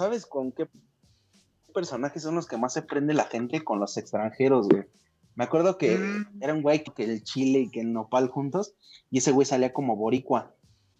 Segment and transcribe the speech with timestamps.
[0.00, 0.66] ¿sabes con qué
[1.74, 3.62] personajes son los que más se prende la gente?
[3.62, 4.84] Con los extranjeros, güey.
[5.34, 6.42] Me acuerdo que Mm.
[6.42, 8.74] era un güey que el Chile y que el Nopal juntos,
[9.10, 10.54] y ese güey salía como boricua.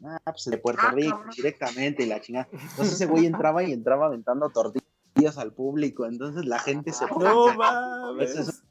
[0.05, 1.35] Ah, pues de Puerto Ah, Rico, cabrón.
[1.37, 2.49] directamente, y la chingada.
[2.53, 8.21] Entonces ese güey entraba y entraba aventando tortillas al público, entonces la gente se No
[8.21, 8.63] Esa es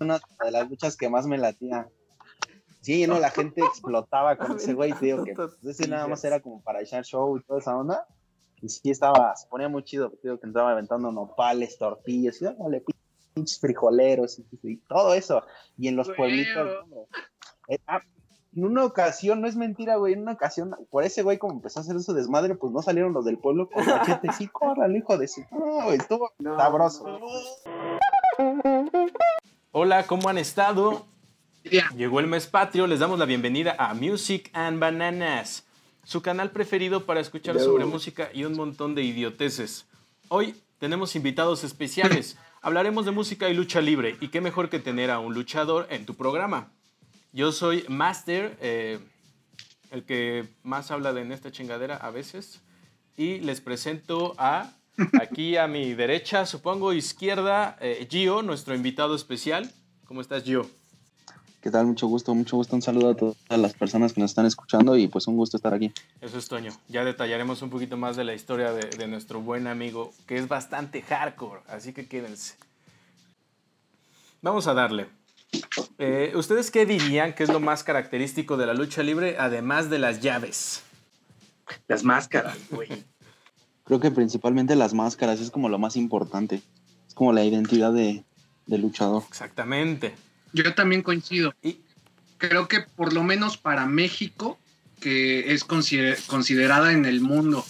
[0.00, 1.88] una de las luchas que más me latía.
[2.80, 6.40] Sí, no, la gente explotaba con ese güey, digo que pues, ese nada más era
[6.40, 8.06] como para echar show y toda esa onda.
[8.62, 12.82] Y sí estaba, se ponía muy chido, digo que entraba aventando nopales, tortillas, y dale,
[13.34, 15.42] pinches frijoleros, y, y todo eso.
[15.76, 17.08] Y en los Güey, pueblitos, oh.
[17.68, 18.00] eh, ah,
[18.56, 21.80] en una ocasión, no es mentira, güey, en una ocasión, por ese güey como empezó
[21.80, 25.18] a hacer su desmadre, pues no salieron los del pueblo con machete, sí, córrale, hijo
[25.18, 25.42] de su...
[25.50, 27.18] No, güey, estuvo sabroso.
[29.72, 31.04] Hola, ¿cómo han estado?
[31.94, 35.66] Llegó el mes patrio, les damos la bienvenida a Music and Bananas,
[36.06, 39.86] su canal preferido para escuchar sobre música y un montón de idioteces.
[40.28, 45.10] Hoy tenemos invitados especiales, hablaremos de música y lucha libre, y qué mejor que tener
[45.10, 46.70] a un luchador en tu programa.
[47.32, 49.00] Yo soy Master, eh,
[49.90, 52.60] el que más habla de en esta chingadera a veces,
[53.16, 54.74] y les presento a,
[55.20, 59.72] aquí a mi derecha, supongo izquierda, eh, Gio, nuestro invitado especial.
[60.04, 60.70] ¿Cómo estás, Gio?
[61.66, 61.84] ¿Qué tal?
[61.84, 62.76] Mucho gusto, mucho gusto.
[62.76, 65.74] Un saludo a todas las personas que nos están escuchando y pues un gusto estar
[65.74, 65.92] aquí.
[66.20, 66.70] Eso es Toño.
[66.86, 70.46] Ya detallaremos un poquito más de la historia de, de nuestro buen amigo, que es
[70.46, 72.54] bastante hardcore, así que quédense.
[74.42, 75.08] Vamos a darle.
[75.98, 79.98] Eh, ¿Ustedes qué dirían que es lo más característico de la lucha libre, además de
[79.98, 80.84] las llaves?
[81.88, 82.90] Las máscaras, güey.
[83.82, 86.62] Creo que principalmente las máscaras es como lo más importante.
[87.08, 88.24] Es como la identidad de,
[88.66, 89.24] de luchador.
[89.28, 90.14] Exactamente.
[90.52, 91.54] Yo también coincido.
[91.62, 91.80] Y
[92.38, 94.58] Creo que por lo menos para México,
[95.00, 97.64] que es consider- considerada en el mundo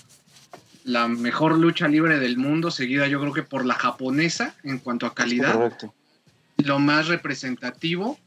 [0.82, 5.06] la mejor lucha libre del mundo, seguida yo creo que por la japonesa en cuanto
[5.06, 5.94] a calidad, Correcto.
[6.58, 8.18] lo más representativo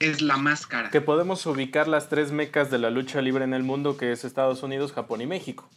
[0.00, 0.90] es la máscara.
[0.90, 4.24] que podemos ubicar las tres mecas de la lucha libre en el mundo, que es
[4.24, 5.68] Estados Unidos, Japón y México.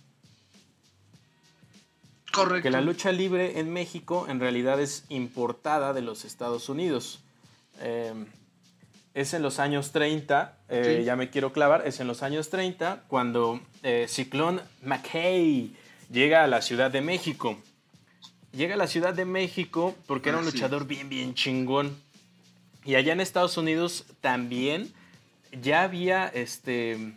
[2.31, 2.63] Correcto.
[2.63, 7.22] Que la lucha libre en México en realidad es importada de los Estados Unidos.
[7.79, 8.13] Eh,
[9.13, 11.03] es en los años 30, eh, Sí.
[11.05, 15.75] ya me quiero clavar, es en los años 30 cuando eh, Ciclón McKay
[16.11, 17.57] llega a la Ciudad de México.
[18.53, 20.57] Llega a la Ciudad de México porque era un Ah, sí.
[20.57, 21.95] luchador bien, bien chingón.
[22.85, 24.91] Y allá en Estados Unidos también
[25.61, 27.13] ya había este,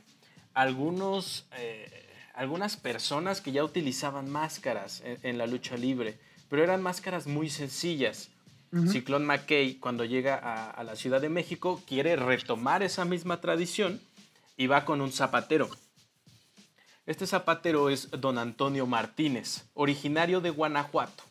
[0.55, 1.91] algunos, eh,
[2.35, 6.19] algunas personas que ya utilizaban máscaras en, en la lucha libre,
[6.49, 8.29] pero eran máscaras muy sencillas.
[8.89, 14.01] Ciclón McKay, cuando llega a, a la Ciudad de México, quiere retomar esa misma tradición
[14.57, 15.69] y va con un zapatero.
[17.07, 21.23] Este zapatero es don Antonio Martínez, originario de Guanajuato.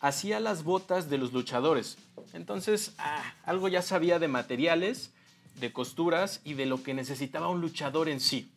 [0.00, 1.98] Hacía las botas de los luchadores.
[2.32, 5.10] Entonces, ah, algo ya sabía de materiales,
[5.58, 8.48] de costuras y de lo que necesitaba un luchador en sí.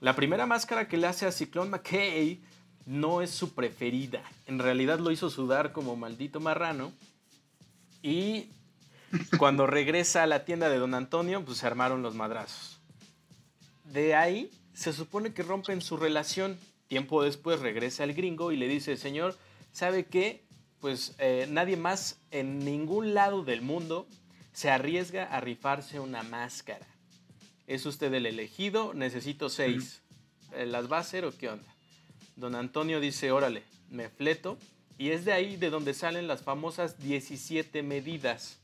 [0.00, 2.40] La primera máscara que le hace a Ciclón McKay
[2.86, 4.22] no es su preferida.
[4.46, 6.92] En realidad lo hizo sudar como maldito marrano.
[8.02, 8.48] Y
[9.38, 12.80] cuando regresa a la tienda de Don Antonio, pues se armaron los madrazos.
[13.84, 16.58] De ahí se supone que rompen su relación.
[16.88, 19.36] Tiempo después regresa el gringo y le dice, señor,
[19.72, 20.44] ¿sabe qué?
[20.80, 24.06] Pues eh, nadie más en ningún lado del mundo
[24.52, 26.86] se arriesga a rifarse una máscara.
[27.66, 30.00] Es usted el elegido, necesito seis.
[30.52, 31.72] Eh, ¿Las va a hacer o qué onda?
[32.36, 34.58] Don Antonio dice, órale, me fleto.
[35.00, 38.58] Y es de ahí de donde salen las famosas 17 medidas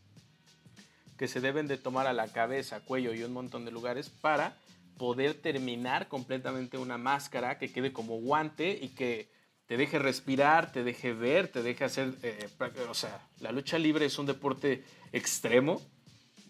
[1.16, 4.54] que se deben de tomar a la cabeza, cuello y un montón de lugares para
[4.98, 9.30] poder terminar completamente una máscara que quede como guante y que
[9.64, 12.12] te deje respirar, te deje ver, te deje hacer...
[12.22, 12.46] eh,
[12.86, 15.80] o sea, la lucha libre es un deporte extremo,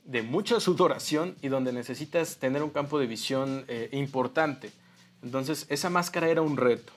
[0.03, 4.73] de mucha sudoración y donde necesitas tener un campo de visión eh, importante.
[5.23, 6.93] Entonces, esa máscara era un reto.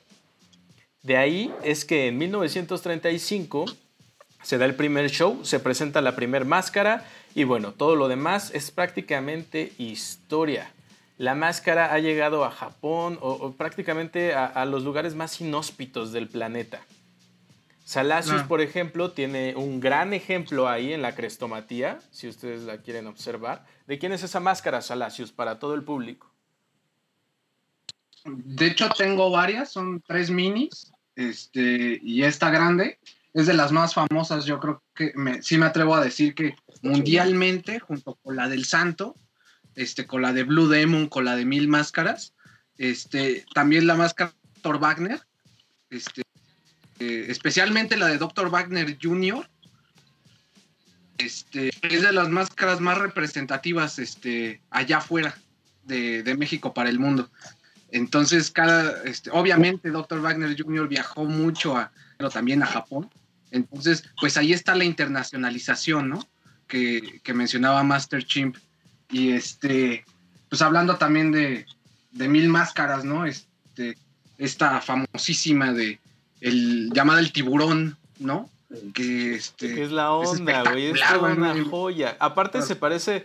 [1.02, 3.66] De ahí es que en 1935
[4.42, 7.06] se da el primer show, se presenta la primer máscara
[7.36, 10.72] y bueno, todo lo demás es prácticamente historia.
[11.18, 16.14] La máscara ha llegado a Japón o, o prácticamente a, a, los lugares más inhóspitos
[16.14, 16.82] del planeta.
[17.84, 23.08] Salacius, por ejemplo, tiene un gran ejemplo ahí en la crestomatía, si ustedes la quieren
[23.08, 23.66] observar.
[23.88, 26.29] ¿De quién es esa máscara, Salacius, para todo el público?
[28.26, 33.00] De hecho, tengo varias, son tres minis, este, y esta grande
[33.34, 37.80] es de las más famosas, yo creo que sí me atrevo a decir que mundialmente,
[37.80, 39.16] junto con la del Santo,
[39.76, 42.34] este, con la de Blue Demon, con la de Mil Máscaras,
[42.78, 45.22] este, también la máscara Thor Wagner,
[45.90, 46.24] este,
[47.00, 48.50] especialmente la de Dr.
[48.50, 49.48] Wagner Jr.,
[51.18, 55.38] este, es de las máscaras más representativas este, allá afuera
[55.84, 57.30] de, México para el mundo.
[57.92, 60.22] Entonces, cada, este, obviamente, Dr.
[60.22, 60.88] Wagner Jr.
[60.88, 63.10] viajó mucho, a, pero también a Japón.
[63.52, 66.28] Entonces, pues ahí está la internacionalización, ¿no?
[66.68, 68.58] Que, mencionaba Master Chimp.
[69.10, 70.06] Y este,
[70.50, 71.66] pues hablando también de,
[72.12, 73.26] de Mil Máscaras, ¿no?
[73.26, 73.98] Este,
[74.38, 76.00] esta famosísima de
[76.42, 78.50] el llamada el tiburón, ¿no?
[78.94, 80.88] Que, este, es la onda, güey.
[80.88, 82.16] Es, una joya.
[82.20, 83.24] Aparte, se parece.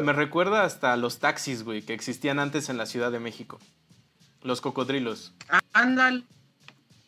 [0.00, 3.58] Me recuerda hasta los taxis, güey, que existían antes en la Ciudad de México.
[4.42, 5.32] Los cocodrilos.
[5.72, 6.24] Ándal.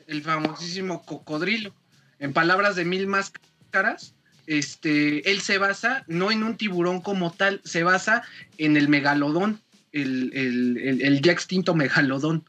[0.08, 1.72] El famosísimo cocodrilo.
[2.18, 4.14] En palabras de mil máscaras,
[4.46, 8.22] este, él se basa no en un tiburón como tal, se basa
[8.58, 9.60] en el megalodón,
[9.92, 12.44] el, el ya extinto megalodón,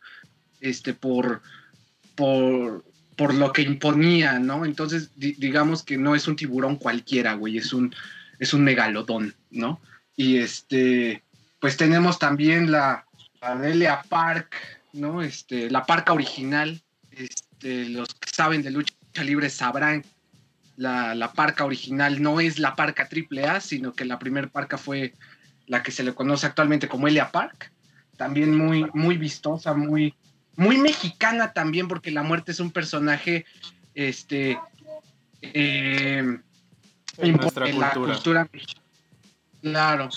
[0.61, 1.41] este, por,
[2.15, 2.83] por,
[3.17, 4.63] por lo que imponía, ¿no?
[4.63, 7.93] Entonces, digamos que no es un tiburón cualquiera, güey, es un,
[8.39, 9.81] es un megalodón, ¿no?
[10.15, 11.23] Y este,
[11.59, 13.05] pues tenemos también la,
[13.41, 14.55] la Park,
[14.93, 15.23] ¿no?
[15.23, 16.79] Este, la parca original,
[17.11, 18.93] este, los que saben de lucha
[19.23, 20.05] libre sabrán,
[20.75, 25.15] la, la parca original no es la parca AAA, sino que la primera parca fue
[25.65, 27.71] la que se le conoce actualmente como Elia Park,
[28.15, 30.13] también muy, muy vistosa, muy,
[30.57, 33.45] muy mexicana también, porque la muerte es un personaje,
[33.93, 34.59] este,
[35.41, 36.39] eh,
[37.17, 38.49] en nuestra cultura.
[39.61, 40.09] Claro.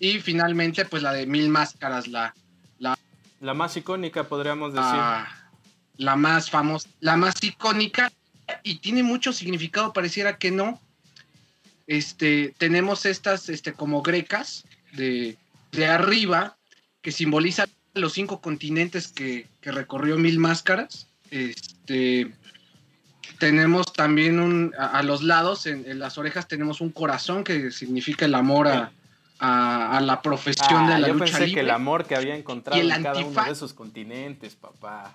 [0.00, 2.34] Y finalmente, pues la de Mil Máscaras, la...
[3.40, 4.98] La, más icónica, podríamos decir.
[5.96, 8.10] La, más famosa, la más icónica,
[8.64, 10.80] y tiene mucho significado, pareciera que no.
[11.86, 15.38] Este, tenemos estas, este, como grecas de,
[15.70, 16.56] de arriba,
[17.00, 21.08] que simbolizan los cinco continentes que, recorrió Mil Máscaras.
[21.30, 22.32] Este,
[23.38, 28.34] tenemos también un, a, los lados, en, las orejas tenemos un corazón que significa el
[28.34, 32.34] amor a, la profesión de ah, la yo lucha pensé que el amor que había
[32.34, 35.14] encontrado en cada uno de esos continentes, papá.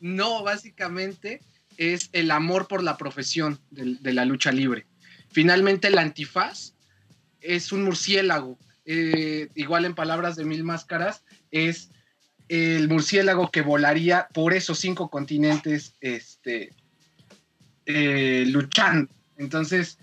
[0.00, 1.42] no, básicamente
[1.76, 4.86] es el amor por la profesión de, de la lucha libre.
[5.32, 6.74] Finalmente el antifaz
[7.40, 11.90] es un murciélago eh, igual en palabras de Mil Máscaras, es
[12.48, 16.70] el murciélago que volaría por esos cinco continentes este,
[17.86, 19.12] eh, luchando.
[19.36, 19.98] Entonces,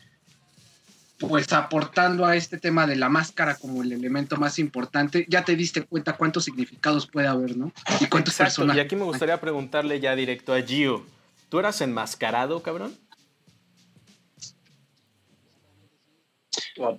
[1.19, 5.55] pues aportando a este tema de la máscara como el elemento más importante, ya te
[5.55, 7.71] diste cuenta cuántos significados puede haber, ¿no?
[7.99, 8.81] Y cuántos personajes.
[8.81, 11.05] Y aquí me gustaría preguntarle ya directo a Gio,
[11.49, 12.97] ¿tú eras enmascarado, cabrón?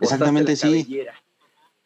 [0.01, 0.87] Exactamente, sí.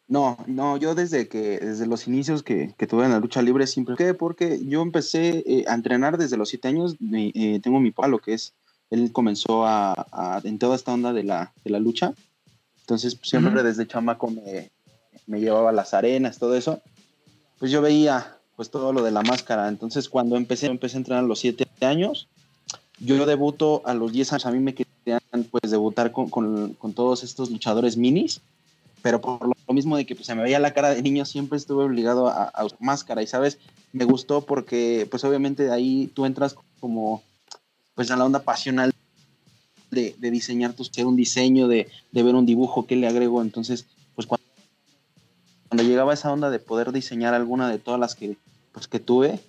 [0.09, 3.95] No, no, yo desde que, desde los inicios que, tuve en la lucha libre siempre,
[3.97, 4.13] ¿qué?
[4.13, 8.19] Porque yo empecé eh, a entrenar desde los siete años, eh, tengo mi papá, lo
[8.19, 8.53] que es,
[8.89, 12.13] él comenzó a, en toda esta onda de la, de la lucha,
[12.79, 14.71] entonces pues, siempre desde chamaco me,
[15.25, 16.81] me llevaba a las arenas, todo eso,
[17.59, 21.25] pues yo veía pues todo lo de la máscara, entonces cuando empecé, empecé a entrenar
[21.25, 22.29] a los siete años,
[22.99, 25.19] yo debuto a los diez años, a mí me querían
[25.51, 28.41] pues debutar con, con, con todos estos luchadores minis,
[29.01, 31.57] pero por lo mismo de que pues, se me veía la cara de niño, siempre
[31.57, 33.57] estuve obligado a, usar máscara y, ¿sabes?
[33.93, 37.23] Me gustó porque, pues obviamente de ahí tú entras como,
[37.95, 38.93] pues a la onda pasional
[39.91, 43.85] de, diseñar tu ser un diseño, de, ver un dibujo que le agrego, entonces,
[44.15, 44.45] pues cuando,
[45.69, 48.37] cuando llegaba esa onda de poder diseñar alguna de todas las que,
[48.71, 49.39] pues, que tuve,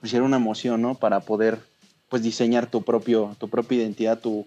[0.00, 0.94] pues era una emoción, ¿no?
[0.94, 1.60] Para poder,
[2.08, 4.46] pues, diseñar tu propio, tu propia identidad, tu,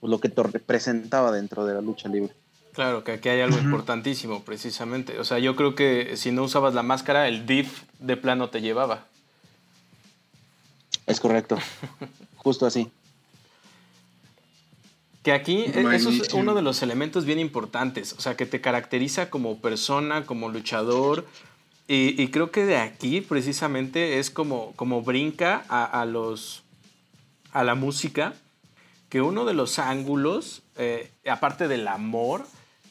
[0.00, 2.32] pues, lo que te representaba dentro de la lucha libre.
[2.74, 5.20] Claro, que aquí hay algo importantísimo, precisamente.
[5.20, 8.60] O sea, yo creo que si no usabas la máscara, el diff de plano te
[8.60, 9.06] llevaba.
[11.06, 11.56] Es correcto.
[12.36, 12.90] Justo así.
[15.22, 18.12] Que aquí e, eso es uno de los elementos bien importantes.
[18.14, 21.26] O sea, que te caracteriza como persona, como luchador.
[21.86, 26.64] Y, creo que de aquí, precisamente, es como, como brinca a, a los.
[27.52, 28.34] a la música.
[29.10, 32.44] Que uno de los ángulos, eh, aparte del amor,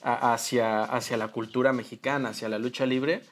[0.03, 3.24] hacia, hacia la cultura mexicana, hacia la lucha libre,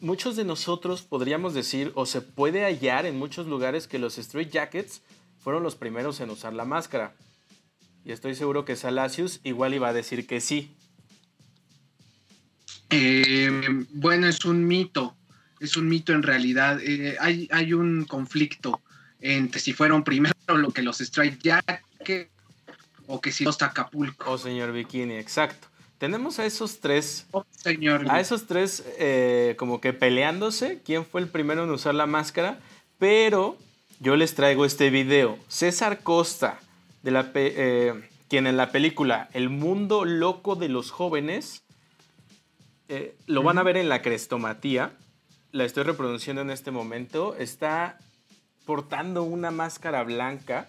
[0.00, 4.48] muchos de nosotros podríamos decir, o se puede hallar en muchos lugares, que los Street
[4.50, 5.02] Jackets
[5.38, 7.14] fueron los primeros en usar la máscara.
[8.04, 10.74] Y estoy seguro que Salacius igual iba a decir que sí.
[12.88, 15.16] Em, bueno, es un mito,
[15.60, 16.80] es un mito en realidad.
[16.82, 18.80] Eh, hay, hay un conflicto
[19.20, 22.30] entre si fueron primero lo que los Strike Jackets
[23.10, 24.30] o que si los Acapulco.
[24.30, 25.66] O señor Bikini, exacto.
[25.98, 27.26] tenemos a esos tres.
[27.32, 28.06] Oh, señor.
[28.08, 30.80] A esos tres eh, como que peleándose.
[30.84, 32.58] ¿Quién fue el primero en usar la máscara?
[32.98, 33.58] Pero
[33.98, 35.38] yo les traigo este video.
[35.48, 36.60] César Costa,
[37.02, 41.64] de la eh, quien en la película El mundo loco de los jóvenes,
[42.88, 44.92] eh, lo van a ver en la crestomatía.
[45.50, 47.34] La estoy reproduciendo en este momento.
[47.34, 47.98] Está
[48.64, 50.68] portando una máscara blanca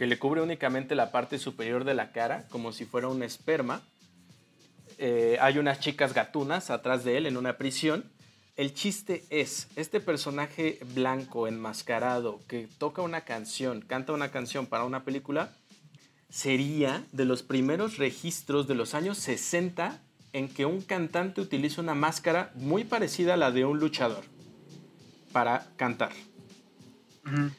[0.00, 3.82] que le cubre únicamente la parte superior de la cara, como si fuera un esperma.
[4.96, 8.10] Eh, hay unas chicas gatunas atrás de él en una prisión.
[8.56, 14.84] El chiste es, este personaje blanco, enmascarado, que toca una canción, canta una canción para
[14.84, 15.54] una película,
[16.30, 20.00] sería de los primeros registros de los años 60
[20.32, 24.24] en que un cantante utiliza una máscara muy parecida a la de un luchador
[25.30, 26.12] para cantar.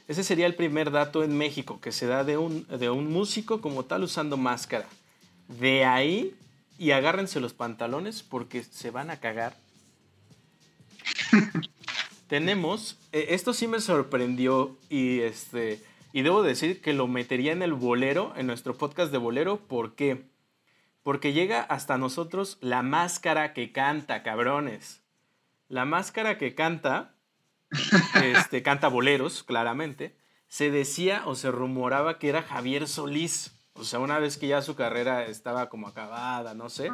[0.07, 3.61] Ese sería el primer dato en México que se da de un, de un músico
[3.61, 4.87] como tal usando máscara.
[5.47, 6.35] De ahí,
[6.77, 9.55] y agárrense los pantalones porque se van a cagar.
[12.27, 15.81] Tenemos, eh, esto sí me sorprendió y este,
[16.13, 19.95] y debo decir que lo metería en el bolero, en nuestro podcast de bolero, ¿por
[19.95, 20.23] qué?
[21.03, 25.01] Porque llega hasta nosotros la máscara que canta, cabrones.
[25.67, 27.15] La máscara que canta
[28.21, 30.15] este, canta boleros, claramente,
[30.47, 33.53] se decía o se rumoraba que era Javier Solís.
[33.73, 36.91] O sea, una vez que ya su carrera estaba como acabada, no sé,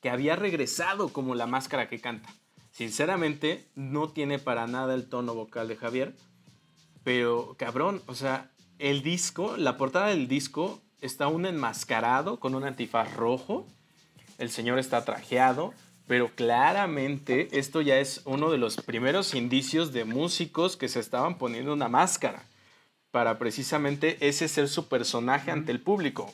[0.00, 2.28] que había regresado como la máscara que canta.
[2.70, 6.14] Sinceramente, no tiene para nada el tono vocal de Javier,
[7.04, 12.64] pero cabrón, o sea, el disco, la portada del disco está un enmascarado con un
[12.64, 13.66] antifaz rojo,
[14.38, 15.74] el señor está trajeado,
[16.06, 21.38] pero claramente esto ya es uno de los primeros indicios de músicos que se estaban
[21.38, 22.44] poniendo una máscara
[23.10, 26.32] para precisamente ese ser su personaje ante el público,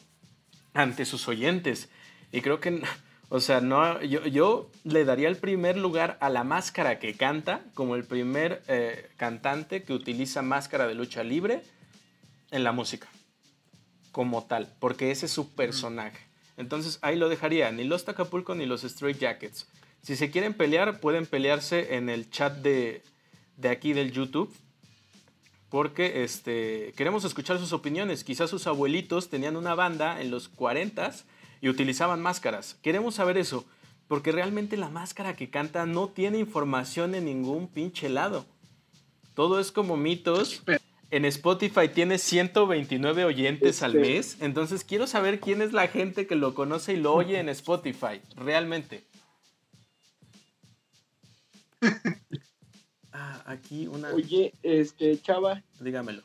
[0.73, 1.91] ante sus oyentes.
[2.33, 2.83] Y creo que,
[3.29, 7.97] o sea, no, yo, le daría el primer lugar a la máscara que canta como
[7.97, 11.63] el primer eh, cantante que utiliza máscara de lucha libre
[12.51, 13.09] en la música,
[14.13, 16.28] como tal, porque ese es su personaje.
[16.59, 19.67] Entonces ahí lo dejaría, ni los Tacapulco ni los Straight Jackets.
[20.03, 23.03] Si se quieren pelear, pueden pelearse en el chat de,
[23.69, 24.53] aquí del YouTube.
[25.71, 28.25] Porque este, queremos escuchar sus opiniones.
[28.25, 31.15] Quizás sus abuelitos tenían una banda en los 40
[31.61, 32.77] y utilizaban máscaras.
[32.83, 33.65] Queremos saber eso.
[34.09, 38.47] Porque realmente la máscara que canta no tiene información en ningún pinche lado.
[39.35, 40.63] Todo es como mitos
[41.11, 44.09] en Spotify tiene 129 oyentes al este.
[44.09, 47.49] mes, entonces quiero saber quién es la gente que lo conoce y lo oye en
[47.49, 49.05] Spotify, realmente.
[53.21, 54.13] Ah, aquí una...
[54.13, 55.65] Oye, este, Chava.
[55.81, 56.23] Dígamelo.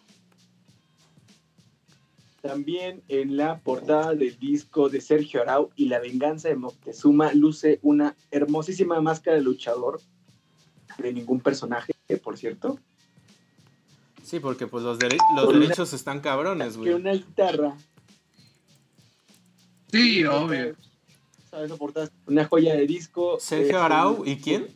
[2.42, 7.80] También en la portada del disco de Sergio Arau y La venganza de Moctezuma luce
[7.82, 10.02] una hermosísima máscara de luchador
[11.00, 12.78] de ningún personaje, por cierto.
[14.24, 14.98] Sí, porque pues los,
[15.36, 16.89] los derechos están cabrones, güey.
[16.89, 17.75] Que una guitarra.
[19.92, 20.75] Sí, obvio.
[21.51, 21.72] ¿Sabes?
[22.25, 23.38] Una joya de disco.
[23.39, 24.68] Sergio Arau, ¿y quién?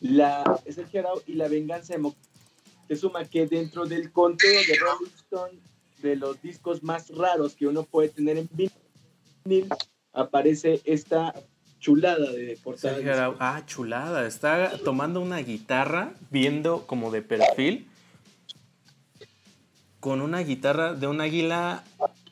[0.00, 2.12] La, Sergio Arau y La Venganza de
[2.88, 5.60] Te suma que dentro del conteo de Rolling Stone,
[5.98, 9.68] de los discos más raros que uno puede tener en vinil,
[10.14, 11.34] aparece esta
[11.78, 13.36] chulada de portada.
[13.38, 14.26] Ah, chulada.
[14.26, 17.89] Está tomando una guitarra, viendo como de perfil
[20.00, 21.84] con una guitarra de un águila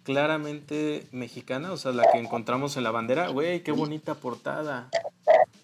[0.02, 3.28] claramente mexicana, o sea, la que encontramos en la bandera.
[3.28, 4.88] Güey, qué bonita portada.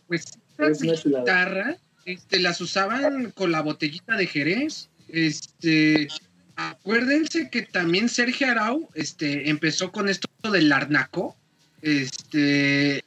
[0.06, 4.90] Pues estas guitarras este, las usaban con la botellita de Jerez.
[5.08, 6.08] Este,
[6.56, 11.37] acuérdense que también Sergio Arau este, empezó con esto del arnaco.
[11.80, 13.02] Este,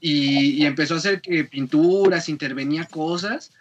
[0.00, 3.52] y, y empezó a hacer que pinturas, intervenía cosas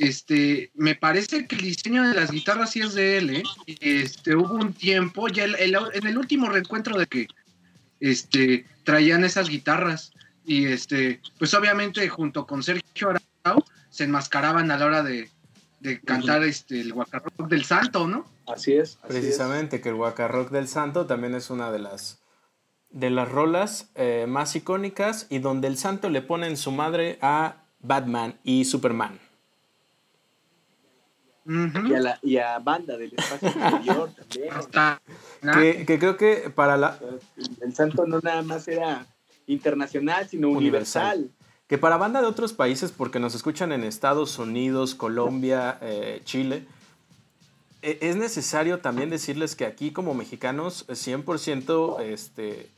[0.00, 3.42] este, me parece que el diseño de las guitarras sí es de él, ¿eh?
[3.80, 7.28] Este, hubo un tiempo, ya en el último reencuentro de que
[8.00, 10.12] este, traían esas guitarras
[10.46, 13.10] y este, pues obviamente junto con Sergio
[13.44, 15.28] Arau se enmascaraban a la hora de,
[16.06, 18.24] cantar este, el Guacarrock del Santo, ¿no?
[18.46, 18.96] Así es.
[19.06, 22.22] Precisamente, que el Guacarrock del Santo también es una de las,
[22.88, 27.18] de las rolas eh, más icónicas y donde el Santo le pone en su madre
[27.20, 29.20] a Batman y Superman
[31.46, 34.10] y, a la, y a banda del espacio exterior
[35.40, 35.86] también.
[35.86, 36.98] Que, creo que para la...
[37.60, 39.06] El santo no nada más era
[39.46, 41.30] internacional, sino universal.
[41.66, 46.66] Que para banda de otros países, porque nos escuchan en Estados Unidos, Colombia, eh, Chile,
[47.82, 52.68] e, es necesario también decirles que aquí como mexicanos 100% este,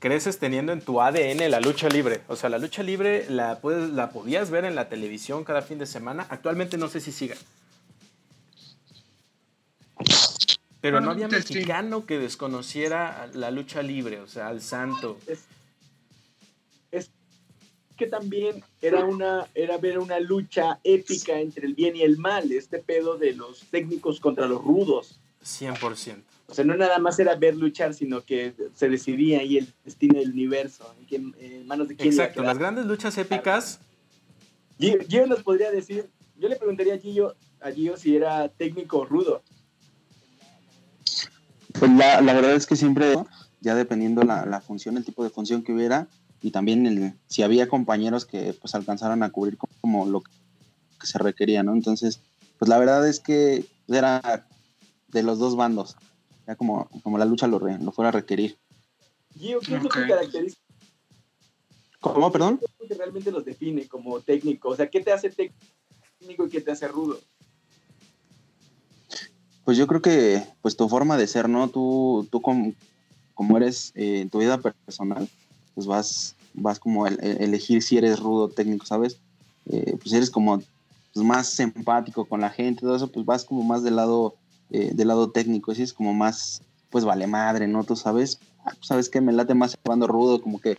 [0.00, 2.22] creces teniendo en tu ADN la lucha libre.
[2.28, 5.78] O sea, la lucha libre la, puedes, la podías ver en la televisión cada fin
[5.78, 6.26] de semana.
[6.28, 7.36] Actualmente no sé si siga.
[10.80, 15.18] Pero no había mexicano que desconociera la lucha libre, o sea, al santo.
[15.26, 15.46] Es,
[17.96, 22.50] que también era una era ver una lucha épica entre el bien y el mal,
[22.50, 25.20] este pedo de los técnicos contra los rudos.
[25.44, 26.22] 100%.
[26.46, 30.18] O sea, no nada más era ver luchar, sino que se decidía ahí el destino
[30.18, 33.80] del universo, en, manos de quién Exacto, las grandes luchas épicas.
[34.78, 39.42] Gio, nos podría decir, yo le preguntaría a Gio, a Gio si era técnico rudo.
[41.78, 43.14] Pues la, la verdad es que siempre,
[43.60, 46.08] ya dependiendo la, la función, el tipo de función que hubiera,
[46.42, 51.18] y también el, si había compañeros que pues alcanzaran a cubrir como lo que se
[51.18, 51.72] requería, ¿no?
[51.74, 52.20] Entonces,
[52.58, 54.46] pues la verdad es que era
[55.08, 55.96] de los dos bandos
[56.56, 58.58] como, como la lucha lo, lo fuera a requerir.
[59.38, 60.58] Gio, ¿qué es lo que caracteriza?
[62.00, 62.58] ¿Cómo, perdón?
[62.58, 64.70] ¿Qué es lo que realmente los define como técnico?
[64.70, 67.20] O sea, ¿qué te hace técnico y qué te hace rudo?
[69.70, 71.68] Pues yo creo que pues tu forma de ser, ¿no?
[71.68, 72.72] Tú, tú como,
[73.34, 75.28] como eres eh, en tu vida personal,
[75.76, 79.20] pues vas, vas como a elegir si eres rudo técnico, ¿sabes?
[79.66, 80.60] Eh, pues eres como
[81.14, 84.34] pues, más empático con la gente, todo eso, pues vas como más del lado
[84.70, 87.84] eh, del lado técnico, si es como más, pues vale madre, ¿no?
[87.84, 90.78] Tú sabes, ah, pues, sabes que me late más cuando rudo, como que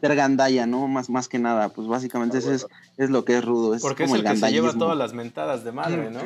[0.00, 0.88] ser gandalla, ¿no?
[0.88, 3.72] Más, más que nada, pues básicamente eso es, es lo que es rudo.
[3.76, 6.22] Es Porque como es el, que se lleva todas las mentadas de madre, ¿no?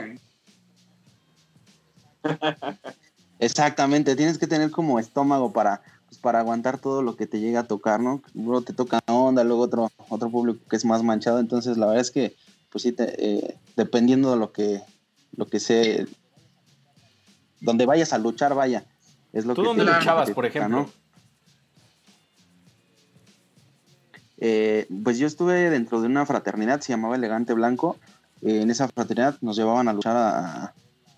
[3.38, 7.60] Exactamente, tienes que tener como estómago para, pues, para aguantar todo lo que te llega
[7.60, 8.22] a tocar, ¿no?
[8.34, 12.00] Luego te toca onda, luego otro, otro público que es más manchado, entonces la verdad
[12.00, 12.34] es que,
[12.70, 14.82] pues sí, eh, dependiendo de lo que,
[15.36, 16.06] lo que sé,
[17.60, 18.84] donde vayas a luchar, vaya.
[19.32, 20.88] Es lo ¿Tú que dónde luchabas, por ejemplo?
[24.38, 27.96] Eh, pues yo estuve dentro de una fraternidad, se llamaba Elegante Blanco.
[28.42, 30.74] Eh, en esa fraternidad nos llevaban a luchar a,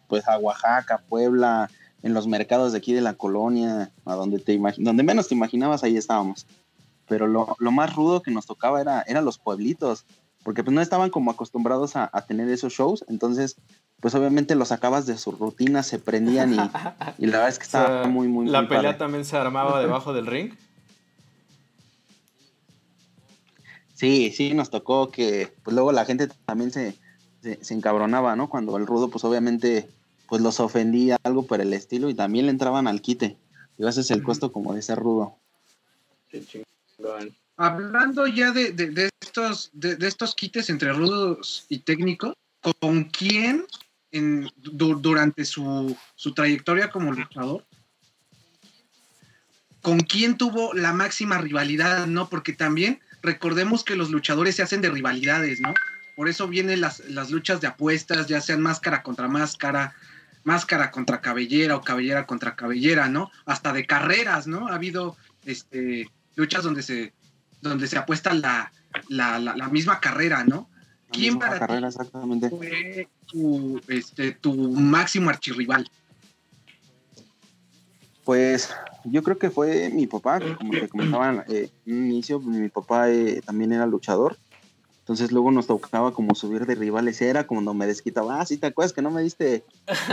[0.09, 1.71] pues a Oaxaca, Puebla,
[2.03, 5.85] en los mercados de aquí de la colonia, a donde te donde menos te imaginabas,
[5.85, 6.47] ahí estábamos.
[7.07, 10.05] Pero lo, más rudo que nos tocaba era, eran los pueblitos,
[10.43, 13.57] porque pues no estaban como acostumbrados a, a tener esos shows, entonces
[14.01, 18.05] pues obviamente los sacabas de su rutina, se prendían y, la verdad es que estaba
[18.09, 20.53] muy, muy, ¿La pelea también se armaba debajo del ring?
[23.95, 26.97] Sí, sí, nos tocó que, pues luego la gente también se,
[27.43, 28.49] se, encabronaba, ¿no?
[28.49, 29.89] Cuando el rudo, pues obviamente,
[30.29, 33.39] pues los ofendía, algo por el estilo, y también le entraban al quite.
[33.79, 35.37] Y ese es el costo como de ser rudo.
[36.29, 37.35] Qué chingón.
[37.57, 42.35] Hablando ya de, de, estos, de, de estos quites entre rudos y técnicos,
[42.81, 43.65] ¿con quién
[44.11, 45.97] durante su,
[46.35, 47.65] trayectoria como luchador,
[49.83, 52.07] ¿con quién tuvo la máxima rivalidad?
[52.07, 52.29] ¿No?
[52.29, 55.75] Porque también recordemos que los luchadores se hacen de rivalidades, ¿no?
[56.17, 59.95] Por eso vienen las, luchas de apuestas, ya sean máscara contra máscara,
[60.53, 63.31] máscara contra cabellera o cabellera contra cabellera, ¿no?
[63.45, 64.69] Hasta de carreras, ¿no?
[64.69, 67.13] Ha habido este, luchas donde se,
[67.61, 68.73] donde se apuesta la,
[69.09, 70.69] la misma carrera, ¿no?
[71.11, 72.51] ¿Quién para carrera, exactamente.
[72.51, 75.91] fue tu, este, tu máximo archirrival?
[78.25, 82.69] Pues yo creo que fue mi papá, como te comentaba eh, en un inicio, mi
[82.69, 84.37] papá eh, también era luchador.
[85.09, 87.23] Entonces luego nos tocaba como subir de rivales.
[87.23, 89.65] Era como cuando me desquitaba, ah, sí, te acuerdas que no me diste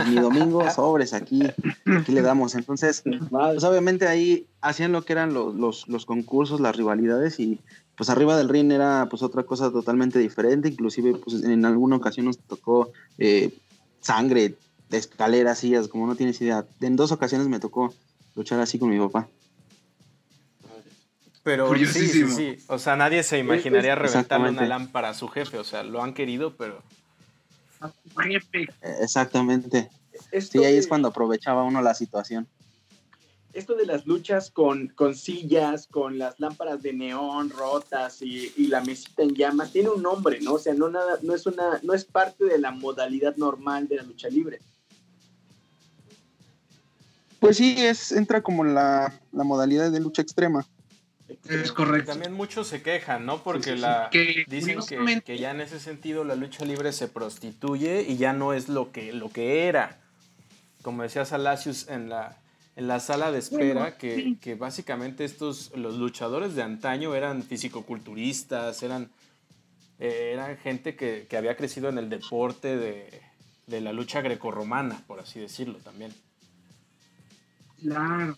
[0.08, 1.42] mi domingo sobres aquí,
[1.84, 2.54] aquí le damos.
[2.54, 7.60] Entonces, pues obviamente ahí hacían lo que eran los, los, los concursos, las rivalidades y
[7.94, 12.24] pues arriba del ring era pues otra cosa totalmente diferente, inclusive pues en alguna ocasión
[12.24, 13.52] nos tocó eh,
[14.00, 14.54] sangre,
[14.90, 16.64] escaleras, sillas, como no tienes idea.
[16.80, 17.92] En dos ocasiones me tocó
[18.34, 19.28] luchar así con mi papá.
[21.46, 22.56] Pero sí, sí, sí.
[22.66, 25.58] O sea, nadie se imaginaría reventarle una lámpara a su jefe.
[25.58, 26.82] O sea, lo han querido, pero.
[27.78, 28.66] A su jefe.
[29.00, 29.88] Exactamente.
[30.40, 32.48] sí, ahí es cuando aprovechaba uno la situación
[33.52, 38.82] esto de las luchas con, con sillas, con las lámparas de neón rotas y, la
[38.82, 40.54] mesita en llamas, tiene un nombre, ¿no?
[40.54, 43.96] O sea, no, nada, no, es una, no es parte de la modalidad normal de
[43.96, 44.58] la lucha libre.
[47.40, 50.66] Pues sí, es, entra como la, la modalidad de lucha extrema.
[51.48, 52.12] Es correcto.
[52.12, 53.42] También muchos se quejan, ¿no?
[53.42, 54.10] Porque la
[54.46, 58.52] dicen que, que, ya en ese sentido la lucha libre se prostituye y ya no
[58.52, 59.98] es lo que, lo que era.
[60.82, 62.38] Como decía Salacius en la,
[62.76, 68.82] en la sala de espera que, que, básicamente estos, los luchadores de antaño eran fisicoculturistas,
[68.82, 69.10] eran,
[69.98, 73.22] eh, eran gente que, que, había crecido en el deporte de,
[73.66, 76.12] de la lucha grecorromana, por así decirlo también.
[77.80, 78.36] Claro.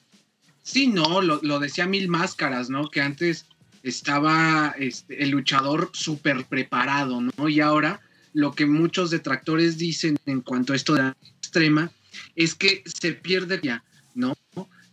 [0.68, 2.90] Sí, no, lo, decía Mil Máscaras, ¿no?
[2.90, 3.46] Que antes
[3.82, 7.48] estaba este, el luchador súper preparado, ¿no?
[7.48, 8.02] Y ahora
[8.34, 11.90] lo que muchos detractores dicen en cuanto a esto de la extrema
[12.36, 13.82] es que se pierde ya,
[14.14, 14.36] ¿no?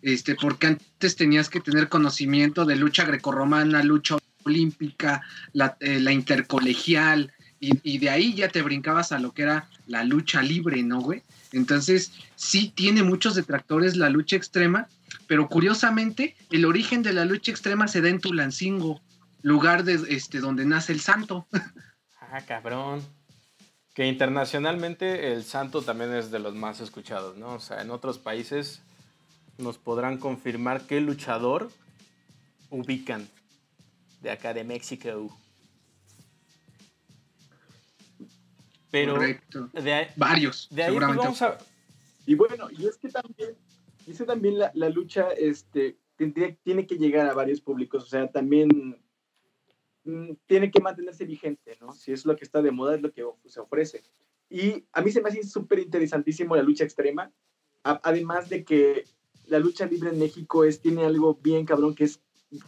[0.01, 7.33] Este, porque antes tenías que tener conocimiento de lucha grecorromana, lucha olímpica, la, eh, intercolegial,
[7.59, 11.01] y, y, de ahí ya te brincabas a lo que era la lucha libre, ¿no,
[11.01, 11.21] güey?
[11.51, 14.87] Entonces, sí tiene muchos detractores la lucha extrema,
[15.27, 19.01] pero curiosamente, el origen de la lucha extrema se da en Tulancingo,
[19.41, 21.47] lugar de, este, donde nace el santo.
[22.31, 23.01] Ah, cabrón.
[23.93, 27.53] Que internacionalmente el santo también es de los más escuchados, ¿no?
[27.53, 28.81] O sea, en otros países
[29.57, 31.71] nos podrán confirmar qué luchador
[32.71, 33.29] ubican
[34.21, 35.39] de acá de México.
[38.91, 41.57] Pero De varios, de ahí pues vamos a...
[42.25, 43.55] Y bueno, y es que también
[44.05, 48.97] Dice también la, la lucha este, tiene, que llegar a varios públicos, o sea, también
[50.03, 51.91] mm, tiene que mantenerse vigente, ¿no?
[51.93, 54.03] Si es lo que está de moda, es lo que se ofrece.
[54.49, 57.31] Y a mí se me hace súper interesantísimo la lucha extrema,
[57.83, 59.05] además de que
[59.47, 62.19] la lucha libre en México es, tiene algo bien cabrón que es,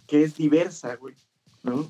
[0.06, 1.15] que es diversa, güey,
[1.63, 1.89] ¿no?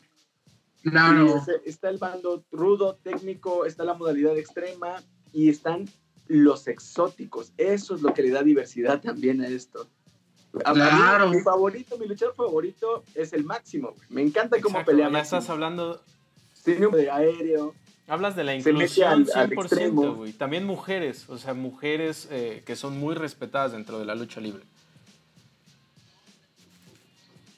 [0.84, 1.44] Claro.
[1.66, 5.90] está el bando rudo, técnico, está la modalidad extrema y están
[6.28, 7.52] los exóticos.
[7.58, 9.88] Eso es lo que le da diversidad también a esto.
[10.64, 11.30] claro.
[11.30, 13.94] mi favorito, mi luchador favorito es el máximo.
[14.10, 15.10] Me encanta cómo pelea.
[15.10, 16.02] Ya estás hablando.
[16.64, 17.74] Tiene de aéreo.
[18.08, 20.32] Hablas de la inclusión 100%, güey.
[20.32, 24.64] También mujeres, o sea, mujeres eh, que son muy respetadas dentro de la lucha libre.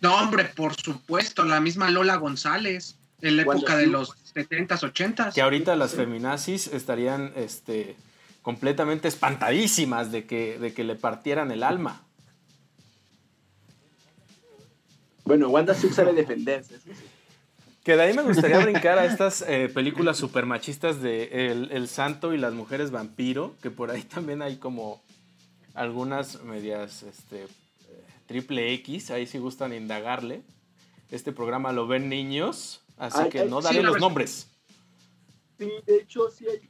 [0.02, 5.34] No, hombre, por supuesto, la misma Lola González, en la época de los 70s, 80s.
[5.34, 7.96] Que ahorita las feminazis estarían este,
[8.42, 12.04] completamente espantadísimas de que, de que le partieran el alma.
[15.26, 16.80] Bueno, Wanda Sue sabe defenderse.
[17.84, 22.34] Que de ahí me gustaría brincar a estas eh, películas super machistas de el, Santo
[22.34, 25.02] y las Mujeres Vampiro, que por ahí también hay como
[25.76, 27.48] algunas medias este,
[28.26, 30.42] triple X, ahí si gustan indagarle.
[31.12, 34.48] Este programa lo ven niños, así que no daré los nombres.
[35.58, 36.70] Sí, de hecho sí hay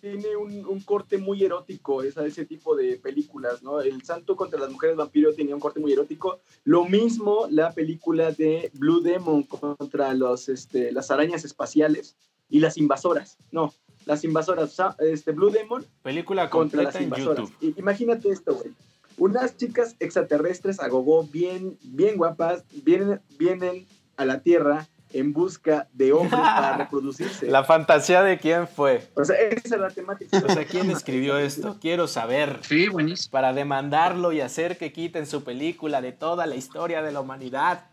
[0.00, 3.80] tiene un, corte muy erótico, esa, ese tipo de películas, ¿no?
[3.80, 6.40] El Santo contra las Mujeres Vampiro tenía un corte muy erótico.
[6.64, 12.16] Lo mismo la película de Blue Demon contra los, este, las arañas espaciales
[12.48, 13.38] y las invasoras.
[13.52, 13.72] No,
[14.06, 15.84] las invasoras, este, Blue Demon.
[16.02, 17.50] Película contra las invasoras.
[17.60, 18.72] imagínate esto, güey.
[19.18, 23.86] Unas chicas extraterrestres a gogo bien, bien guapas, vienen, vienen
[24.16, 27.46] a la Tierra en busca de hombres para reproducirse.
[27.46, 29.08] La fantasía de quién fue.
[29.14, 30.42] O sea, esa es la temática.
[30.44, 31.78] O sea, ¿quién escribió esto?
[31.80, 32.60] Quiero saber.
[32.62, 33.30] Sí, buenísimo.
[33.32, 37.86] Para demandarlo y hacer que quiten su película de toda la historia de la humanidad.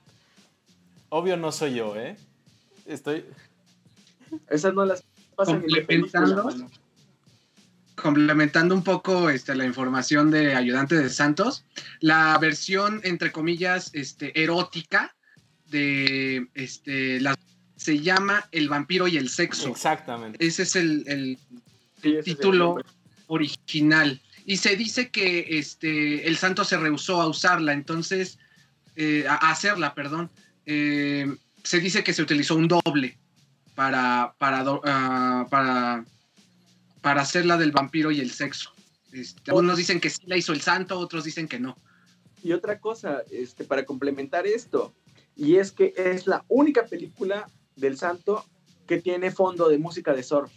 [1.09, 2.17] Obvio no soy yo, ¿eh?
[2.85, 3.25] Estoy...
[4.49, 5.03] Esas no las
[5.35, 6.49] pasan complementando,
[7.95, 11.63] complementando un poco este, la información de Ayudante de Santos,
[12.01, 15.15] la versión, entre comillas, este, erótica
[15.69, 17.35] de este, la,
[17.75, 19.69] se llama El vampiro y el sexo.
[19.69, 20.45] Exactamente.
[20.45, 21.37] Ese es el,
[22.23, 22.77] título
[23.27, 24.21] original.
[24.45, 28.39] Y se dice que este, el santo se rehusó a usarla, entonces,
[28.95, 30.29] eh, a hacerla, perdón.
[30.65, 33.17] Eh, se dice que se utilizó un doble
[33.75, 36.05] para, para, ah, para,
[37.01, 38.71] para hacer la del vampiro y el sexo.
[39.11, 41.77] Este, algunos dicen que sí la hizo el santo, otros dicen que no.
[42.43, 44.93] Y otra cosa, este, para complementar esto,
[45.37, 48.43] y es que es la única película del santo
[48.87, 50.51] que tiene fondo de música de surf.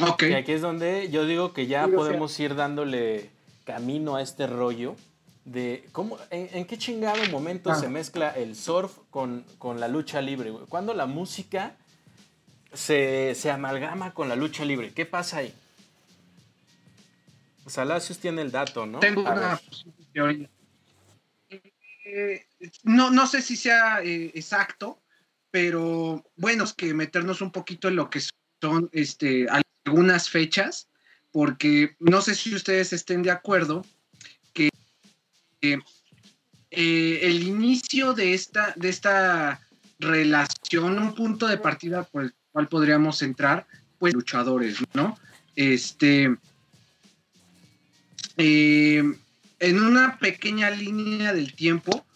[0.00, 0.24] Ok.
[0.24, 3.30] Y aquí es donde yo digo que ya podemos ir dándole
[3.64, 4.94] camino a este rollo
[5.44, 9.44] de cómo, en, qué chingado momento se mezcla el surf con,
[9.76, 10.66] la lucha libre, güey.
[10.66, 11.74] Cuando la música
[12.72, 15.54] se, se, amalgama con la lucha libre, ¿qué pasa ahí?
[17.66, 19.00] Salacios tiene el dato, ¿no?
[19.00, 19.60] Tengo una
[20.12, 20.48] teoría.
[22.04, 22.46] Eh,
[22.82, 25.00] no, no sé si sea eh, exacto,
[25.50, 28.20] pero bueno, es que meternos un poquito en lo que
[28.60, 29.46] son este,
[29.84, 30.88] algunas fechas,
[31.32, 33.84] porque no sé si ustedes estén de acuerdo
[34.52, 34.70] que
[36.70, 39.60] eh, el inicio de esta, de esta
[39.98, 43.66] relación, un punto de partida por el cual podríamos entrar,
[43.98, 45.18] pues luchadores, ¿no?
[45.56, 46.36] Este,
[48.36, 52.06] en una pequeña línea del tiempo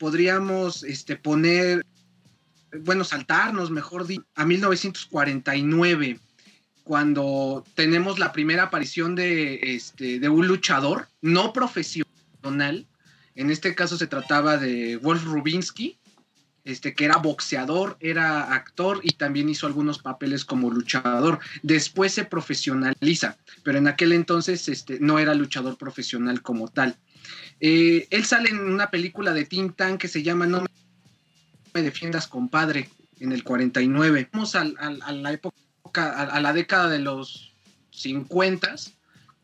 [0.00, 1.84] podríamos este, poner,
[2.84, 6.18] bueno, saltarnos, mejor a 1949,
[6.84, 12.86] cuando tenemos la primera aparición de, este, de un luchador no profesional
[13.34, 15.98] En este caso se trataba de Wolf Rubinsky,
[16.64, 21.40] este, que era boxeador, era actor y también hizo algunos papeles como luchador.
[21.62, 26.96] Después se profesionaliza, pero en aquel entonces este, no era luchador profesional como tal.
[27.60, 30.64] Eh, él sale en una película de Tintan que se llama No
[31.74, 32.88] me defiendas, compadre,
[33.20, 34.28] en el 49.
[34.32, 37.54] Vamos a, la época, a, la década de los
[37.90, 38.76] 50,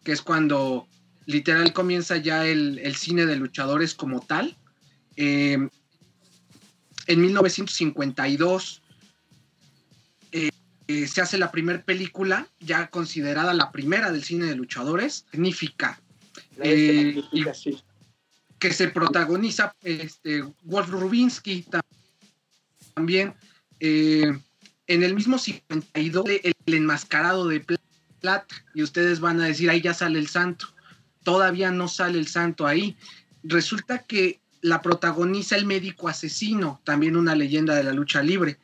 [0.02, 0.88] que es cuando
[1.26, 4.56] literal comienza ya el, cine de luchadores como tal.
[5.16, 5.68] Eh,
[7.06, 8.82] en 1952
[10.88, 15.26] eh, se hace la primera película, ya considerada la primera del cine de luchadores,
[16.62, 17.52] significa
[18.58, 21.66] que se protagoniza este, Wolf Rubinsky
[22.94, 23.34] también.
[23.80, 24.42] en
[25.02, 26.24] el mismo 52,
[26.66, 27.64] el enmascarado de
[28.20, 30.68] plata, y ustedes van a decir, ahí ya sale el santo
[31.26, 32.96] todavía no sale el santo ahí.
[33.42, 38.60] Resulta que la protagoniza el médico asesino, también una leyenda de la lucha libre.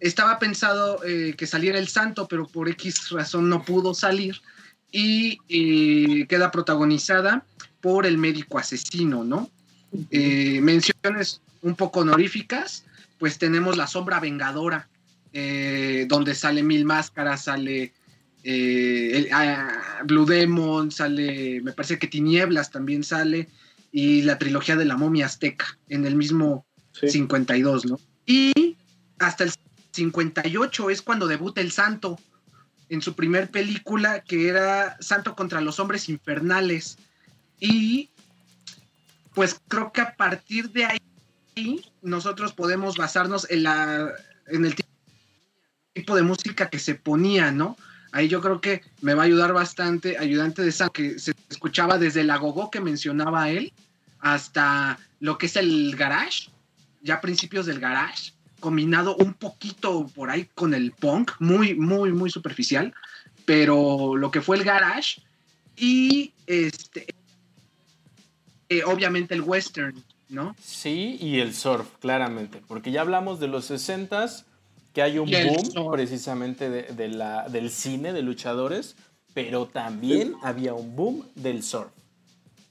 [0.00, 4.42] Estaba pensado eh, que saliera el santo, pero por X razón no pudo salir
[4.92, 7.44] y eh, queda protagonizada
[7.80, 9.50] por el médico asesino, ¿no?
[10.10, 12.84] Eh, menciones un poco honoríficas,
[13.18, 14.88] pues tenemos la sombra vengadora,
[16.08, 17.94] donde sale Mil Máscaras, sale
[18.44, 23.48] eh, ah, Blue Demon, sale, me parece que Tinieblas también sale,
[23.92, 28.00] y la trilogía de la momia azteca en el mismo 52, ¿no?
[28.26, 28.76] Y
[29.18, 29.52] hasta el
[29.92, 32.18] 58 es cuando debuta el santo
[32.92, 36.98] en su primer película que era Santo contra los hombres infernales.
[37.58, 38.10] Y
[39.34, 44.12] pues creo que a partir de ahí nosotros podemos basarnos en, la,
[44.46, 44.74] en el
[45.94, 47.76] tipo de música que se ponía, ¿no?
[48.12, 51.98] ahí yo creo que me va a ayudar bastante, ayudante de esa que se escuchaba
[51.98, 53.72] desde la gogo que mencionaba él
[54.20, 56.50] hasta lo que es el garage,
[57.00, 62.30] ya principios del garage, combinado un poquito por ahí con el punk, muy, muy, muy
[62.30, 62.94] superficial,
[63.44, 65.20] pero lo que fue el garage
[65.76, 67.06] y este,
[68.68, 70.56] eh, obviamente el western, ¿no?
[70.62, 74.44] Sí, y el surf, claramente, porque ya hablamos de los 60s
[74.94, 78.96] que hay un boom precisamente de, la, del cine de luchadores,
[79.34, 81.90] pero también había un boom del surf.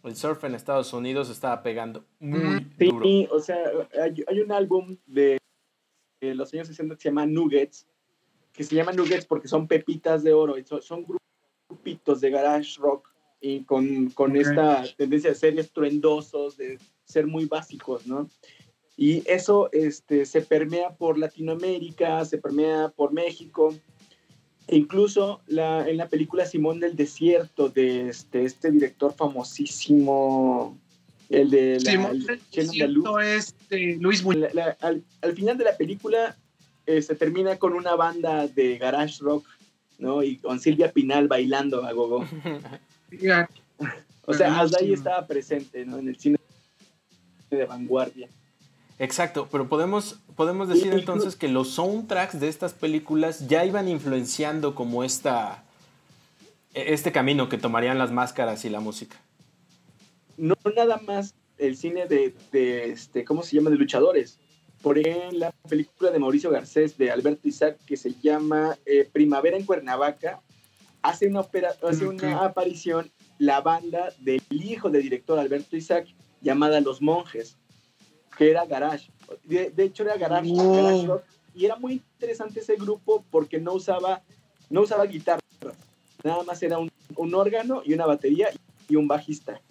[0.04, 3.06] El surf en Estados Unidos estaba pegando muy duro.
[3.06, 3.58] Sí, o sea,
[4.02, 5.38] hay, un álbum de,
[6.22, 7.88] los años 60 que se llama Nuggets,
[8.54, 11.06] que se llama Nuggets porque son pepitas de oro, son,
[11.68, 17.46] grupitos de garage rock y con, con esta tendencia de ser estruendosos, de ser muy
[17.46, 18.30] básicos, ¿no?
[18.98, 23.74] Y eso este, se permea por Latinoamérica, se permea por México.
[24.68, 30.78] E incluso la, en la película Simón del Desierto de este, este director famosísimo,
[31.32, 34.24] el de la, Simón del Desierto es Luis
[34.82, 36.36] al, al, final de la película
[36.86, 39.46] eh, se termina con una banda de garage rock,
[39.98, 40.24] ¿no?
[40.24, 42.26] Y con Silvia Pinal bailando a gogo.
[44.26, 46.00] o sea, hasta ahí estaba presente, ¿no?
[46.00, 46.38] En el cine
[47.50, 48.28] de vanguardia.
[49.00, 54.76] Exacto, pero podemos, podemos decir entonces que los soundtracks de estas películas ya iban influenciando
[54.76, 55.64] como esta,
[56.74, 59.18] e, este camino que tomarían las máscaras y la música.
[60.38, 63.70] No nada más el cine de, este, ¿cómo se llama?
[63.70, 64.40] De luchadores.
[64.82, 69.58] Por ejemplo, la película de Mauricio Garcés, de Alberto Isaac, que se llama eh, Primavera
[69.58, 70.42] en Cuernavaca,
[71.04, 76.08] hace una, hace una aparición la banda del hijo del director Alberto Isaac,
[76.42, 77.58] llamada Los Monjes
[78.38, 79.10] que era garage.
[79.44, 80.50] De, hecho era garage,
[81.54, 84.24] y era muy interesante ese grupo porque no usaba,
[84.70, 85.42] no usaba guitarra,
[86.24, 86.92] nada más era un,
[87.36, 88.50] órgano y una batería
[88.90, 89.62] y un bajista.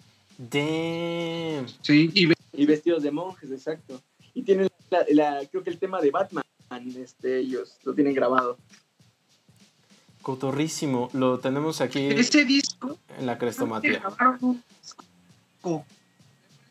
[0.49, 1.67] Damn.
[1.81, 2.11] Sí,
[2.53, 4.01] y, vestidos de monjes, exacto.
[4.33, 6.43] Y tienen la, creo que el tema de Batman,
[6.97, 8.57] este, ellos lo tienen grabado.
[10.21, 12.07] Cotorrísimo, lo tenemos aquí.
[12.07, 12.97] Ese disco.
[13.17, 14.01] En la crestomatía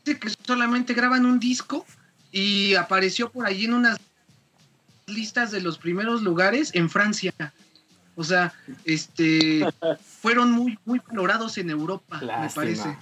[0.04, 1.84] que solamente graban un disco
[2.32, 3.98] y apareció por allí en unas
[5.06, 7.32] listas de los primeros lugares en Francia.
[8.16, 8.52] O sea,
[8.84, 9.66] este
[10.20, 12.96] fueron muy, muy valorados en Europa, me parece.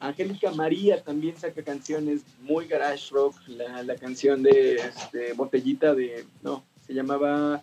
[0.00, 3.34] Angélica María también saca canciones muy garage rock.
[3.48, 6.24] La, canción de este, Botellita de.
[6.42, 7.62] No, se llamaba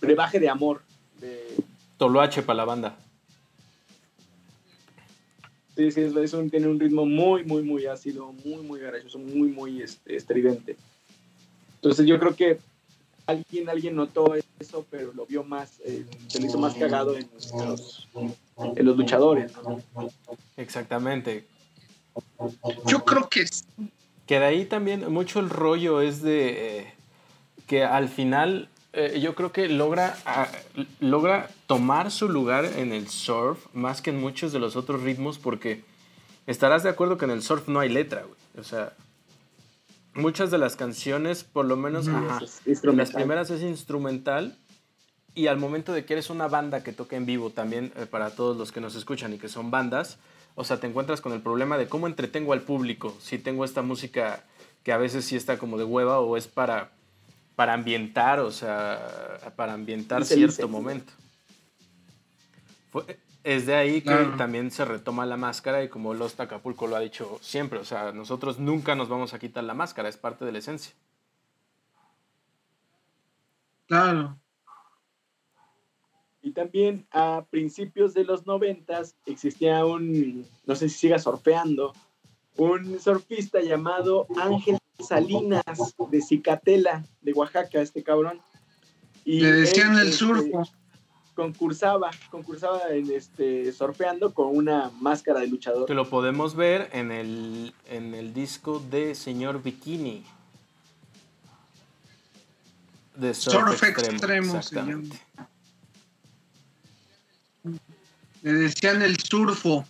[0.00, 0.82] Brebaje de Amor.
[1.20, 1.56] De...
[1.96, 2.96] Toloache para la banda.
[5.76, 9.48] Sí, sí, es, un, tiene un ritmo muy, muy, muy ácido, muy, muy garajoso, muy,
[9.48, 10.76] muy este, estridente.
[11.76, 12.58] Entonces yo creo que
[13.30, 17.28] alguien, alguien notó eso, pero lo vio más, eh, se le hizo más cagado en
[17.66, 19.52] los, en los luchadores.
[20.56, 21.46] Exactamente.
[22.86, 23.64] Yo creo que es.
[24.26, 26.94] Que de ahí también mucho el rollo es de eh,
[27.66, 30.48] que al final eh, yo creo que logra, ah,
[31.00, 35.38] logra tomar su lugar en el surf más que en muchos de los otros ritmos
[35.38, 35.82] porque
[36.46, 38.38] estarás de acuerdo que en el surf no hay letra, güey.
[38.58, 38.92] O sea,
[40.14, 44.58] muchas de las canciones, por lo menos las primeras es instrumental
[45.34, 48.30] y al momento de que eres una banda que toca en vivo también eh, para
[48.30, 50.18] todos los que nos escuchan y que son bandas,
[50.56, 53.82] o sea, te encuentras con el problema de cómo entretengo al público si tengo esta
[53.82, 54.44] música
[54.82, 56.92] que a veces sí está como de hueva o es para
[57.60, 61.12] para ambientar, o sea, para ambientar cierto momento.
[63.44, 67.00] Es de ahí que también se retoma la máscara y como Los Acapulco lo ha
[67.00, 70.52] dicho siempre, o sea, nosotros nunca nos vamos a quitar la máscara, es parte de
[70.52, 70.94] la esencia.
[73.86, 74.38] Claro.
[76.42, 81.92] Y también a principios de los noventas existía un, no sé si siga surfeando,
[82.56, 85.62] un surfista llamado Ángel Salinas
[86.10, 88.40] de Cicatela, de Oaxaca, este cabrón.
[89.24, 90.62] Y Le decían el este, surfo.
[91.40, 95.86] Concursaba, concursaba en este surfeando con una máscara de luchador.
[95.86, 100.22] Que lo podemos ver en el, en el disco de Señor Bikini.
[103.16, 104.60] De surf, extremo.
[108.42, 109.86] Le decían el surfo.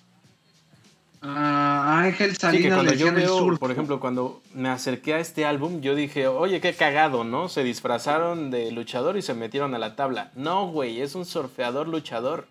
[1.23, 6.29] Ángel Salinas cuando yo veo, por ejemplo, cuando me acerqué a este álbum, yo dije,
[6.29, 7.49] oye, qué cagado, ¿no?
[7.49, 10.31] Se disfrazaron de luchador y se metieron a la tabla.
[10.35, 12.49] No, güey, es un surfeador luchador.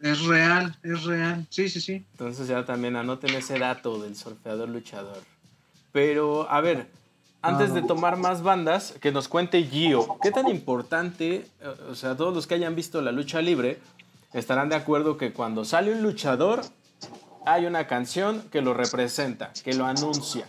[0.00, 1.46] Es real, es real.
[1.50, 2.04] Sí, sí, sí.
[2.12, 5.18] Entonces ya también anoten ese dato del surfeador luchador.
[5.92, 6.88] Pero, a ver,
[7.42, 11.46] antes de tomar más bandas, que nos cuente Gio, ¿qué tan importante,
[11.90, 13.80] o sea, todos los que hayan visto la lucha libre,
[14.32, 16.62] estarán de acuerdo que cuando sale un luchador,
[17.46, 20.46] hay una canción que lo representa, que lo anuncia.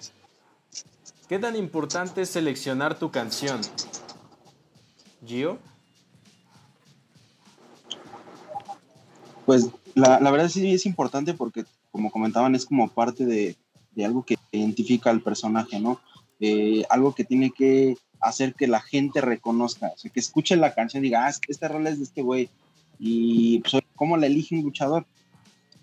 [1.27, 3.61] ¿Qué tan importante es seleccionar tu canción?
[5.25, 5.59] Gio.
[9.45, 13.55] Pues la, verdad sí es importante porque, como comentaban, es como parte de,
[14.03, 15.99] algo que identifica al personaje, ¿no?
[16.39, 21.07] Eh, algo que tiene que hacer que la gente reconozca, que escuche la canción y
[21.07, 22.49] diga, ah, este rol es de este güey,
[23.03, 25.07] y pues, ¿cómo la elige un luchador?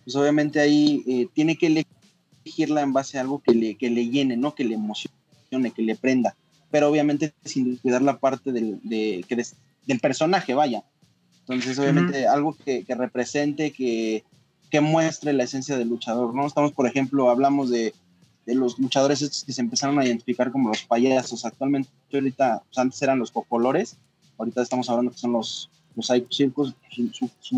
[0.05, 4.09] Pues obviamente ahí eh, tiene que elegirla en base a algo que le, que le
[4.09, 4.55] llene, ¿no?
[4.55, 6.37] Que le emocione, que le prenda.
[6.71, 9.35] Pero obviamente sin cuidar la parte del, de, que
[9.87, 10.85] del personaje, vaya.
[11.41, 14.23] Entonces, obviamente, algo que, que represente, que,
[14.71, 16.47] que, muestre la esencia del luchador, ¿no?
[16.47, 17.95] Estamos, por ejemplo, hablamos de,
[18.47, 21.45] de los luchadores estos que se empezaron a identificar como los payasos.
[21.45, 23.97] Actualmente, ahorita, pues, antes eran los cocolores,
[24.37, 26.75] ahorita estamos hablando que son los, los Circus,
[27.13, 27.57] su, su,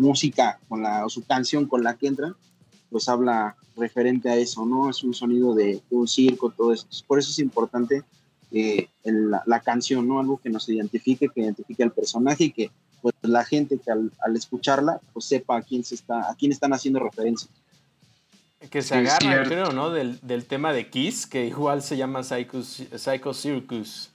[0.00, 2.34] música con la, o su canción con la que entran,
[2.90, 4.90] pues habla referente a eso, ¿no?
[4.90, 6.86] Es un sonido de, un circo, todo eso.
[7.06, 8.02] Por eso es importante
[8.50, 10.20] eh, la, canción, ¿no?
[10.20, 12.70] Algo que nos identifique, que identifique al personaje y que
[13.00, 16.72] pues, la gente que al, escucharla, pues sepa a quién, se está, a quién están
[16.72, 17.48] haciendo referencia.
[18.70, 19.90] Que se agarra, creo, ¿no?
[19.90, 24.10] Del, del, tema de Kiss, que igual se llama Psycho, Psycho Circus.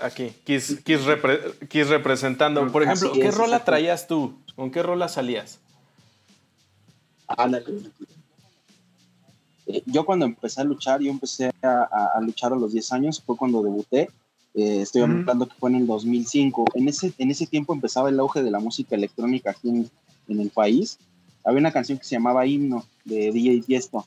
[0.00, 2.66] Aquí, Kiss, representando.
[2.70, 4.34] Por ejemplo, ¿qué rola traías tú?
[4.56, 5.60] ¿Con qué rola salías?
[9.66, 13.36] Eh, yo cuando empecé a luchar, yo empecé a, luchar a los 10 años, fue
[13.36, 14.10] cuando debuté.
[14.54, 16.64] Eh, estoy hablando que fue en el 2005.
[16.74, 19.90] En ese, en ese tiempo empezaba el auge de la música electrónica aquí en,
[20.28, 20.98] en el país.
[21.44, 24.06] Había una canción que se llamaba Himno de DJ Tiesto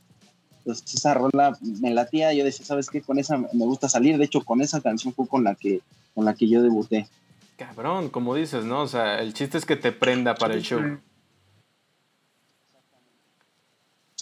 [0.67, 3.01] pues esa rola me latía, yo decía, ¿sabes qué?
[3.01, 5.79] Con esa me gusta salir, de hecho con esa canción fue con la que,
[6.13, 7.07] con la que yo debuté.
[7.55, 8.81] Cabrón, como dices, ¿no?
[8.81, 10.99] O sea, el chiste es que te prenda para el show.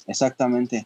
[0.06, 0.86] Exactamente.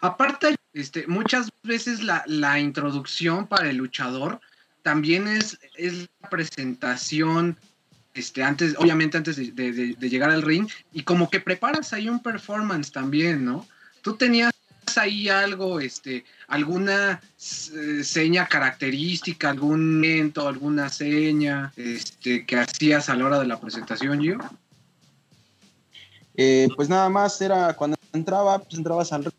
[0.00, 4.40] Aparte, este, muchas veces la, la introducción para el luchador
[4.82, 7.56] también es, es la presentación
[8.14, 12.20] este, antes, obviamente antes de, de, llegar al ring, y como que preparas ahí un
[12.20, 13.64] performance también, ¿no?
[14.02, 14.52] ¿Tú tenías
[14.96, 17.20] ahí algo, este, alguna
[17.72, 23.60] eh, seña característica, algún momento, alguna seña este, que hacías a la hora de la
[23.60, 24.34] presentación, yo?
[26.34, 29.32] Eh, pues nada más era cuando entraba, pues entrabas al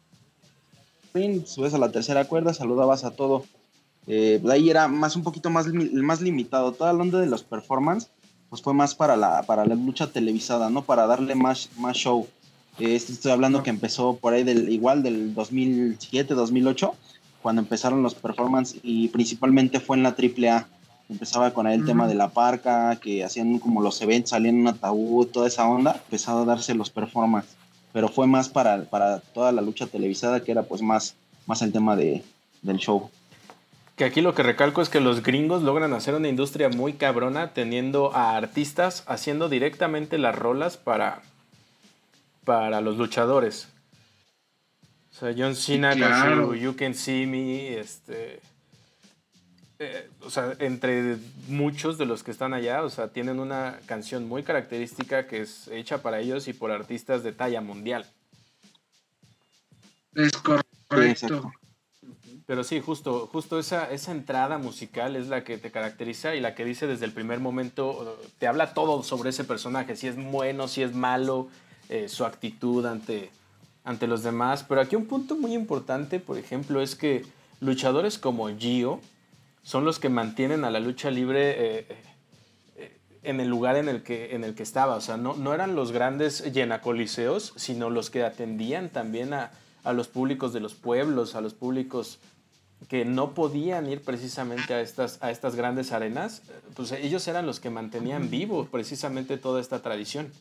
[1.14, 3.46] ring, subes a la tercera cuerda, saludabas a todo.
[4.08, 6.72] Eh, ahí era más un poquito más, más limitado.
[6.74, 8.10] Toda la onda de los performance,
[8.50, 10.84] pues fue más para la, para la lucha televisada, ¿no?
[10.84, 12.28] Para darle más, más show.
[12.80, 16.94] Este, estoy hablando que empezó por ahí del igual del 2007, 2008,
[17.42, 20.68] cuando empezaron los performances y principalmente fue en la AAA.
[21.10, 24.68] empezaba con el tema de la parca, que hacían como los eventos, salían en un
[24.70, 27.50] ataúd, toda esa onda, empezaba a darse los performance,
[27.92, 31.16] pero fue más para, para toda la lucha televisada, que era pues más,
[31.46, 32.24] más el tema de,
[32.64, 33.10] del show.
[33.96, 37.54] Que aquí lo que recalco es que los gringos logran hacer una industria muy cabrona
[37.54, 41.22] teniendo a artistas haciendo directamente las rolas para,
[42.44, 43.68] para los luchadores.
[45.12, 45.94] O sea, John Cena
[46.56, 48.40] You Can See Me, este...
[49.80, 51.18] Eh, o sea, entre
[51.48, 55.68] muchos de los que están allá, o sea, tienen una canción muy característica que es
[55.68, 58.06] hecha para ellos y por artistas de talla mundial.
[60.16, 61.52] Es correcto.
[62.46, 66.56] Pero sí, justo, justo esa, esa entrada musical es la que te caracteriza y la
[66.56, 70.68] que dice desde el primer momento, te habla todo sobre ese personaje, si es bueno,
[70.68, 71.48] si es malo,
[71.90, 73.30] eh, su actitud ante,
[73.84, 74.66] ante los demás.
[74.68, 77.26] Pero aquí un punto muy importante, por ejemplo, es que
[77.60, 79.00] luchadores como Gio
[79.64, 81.86] son los que mantienen a la lucha libre eh,
[82.76, 84.96] eh, en el lugar en el que, en el que estaba.
[84.96, 89.52] O sea, no, no eran los grandes llenacoliseos, sino los que atendían también a,
[89.84, 92.20] a los públicos de los pueblos, a los públicos
[92.88, 96.42] que no podían ir precisamente a estas, a estas grandes arenas,
[96.76, 100.32] pues ellos eran los que mantenían vivo precisamente toda esta tradición.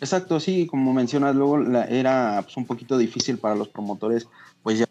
[0.00, 4.28] Exacto, sí, como mencionas, luego era pues, un poquito difícil para los promotores,
[4.62, 4.84] pues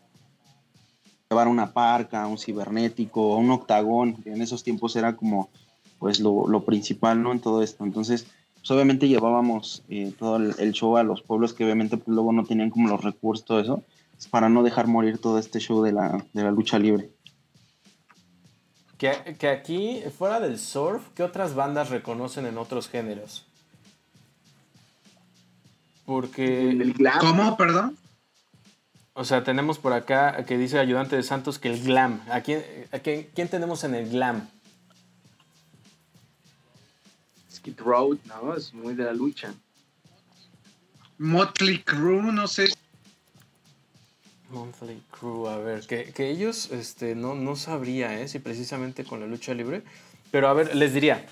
[1.29, 5.49] llevar una parca, un cibernético, un octagón, que en esos tiempos era como
[5.99, 7.31] pues lo, principal, ¿no?
[7.31, 7.83] En todo esto.
[7.83, 8.25] Entonces,
[8.55, 12.43] pues obviamente llevábamos eh, todo el, show a los pueblos que obviamente pues, luego no
[12.45, 13.83] tenían como los recursos, todo eso
[14.29, 17.09] para no dejar morir todo este show de la, lucha libre.
[18.97, 23.45] Que, que, aquí, fuera del surf, ¿qué otras bandas reconocen en otros géneros?
[26.05, 26.69] Porque...
[26.69, 27.19] El glam.
[27.19, 27.97] ¿Cómo, perdón?
[29.13, 32.21] O sea, tenemos por acá que dice ayudante de Santos que el glam.
[32.29, 32.63] ¿A quién,
[33.33, 34.47] quién, tenemos en el glam?
[37.51, 38.55] Skid Road, ¿no?
[38.55, 39.53] Es muy de la lucha.
[41.17, 42.67] Motley Crue, no sé
[44.49, 48.27] Monthly Crew, a ver, que, ellos este, no, no sabría ¿eh?
[48.27, 49.83] si precisamente con la lucha libre,
[50.31, 51.25] pero a ver, les diría,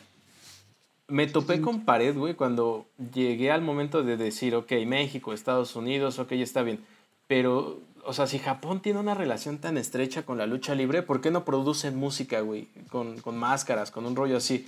[1.14, 6.18] me topé con pared, güey, cuando llegué al momento de decir, ok, México, Estados Unidos,
[6.18, 6.84] ok, está bien,
[7.28, 11.22] pero, o sea, si Japón tiene una relación tan estrecha con la lucha libre, ¿por
[11.22, 14.68] qué no producen música, güey, con, con máscaras, con un rollo así?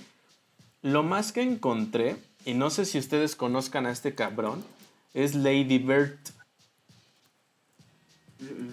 [0.82, 4.62] Lo más que encontré, y no sé si ustedes conozcan a este cabrón,
[5.14, 6.16] es Lady Bird.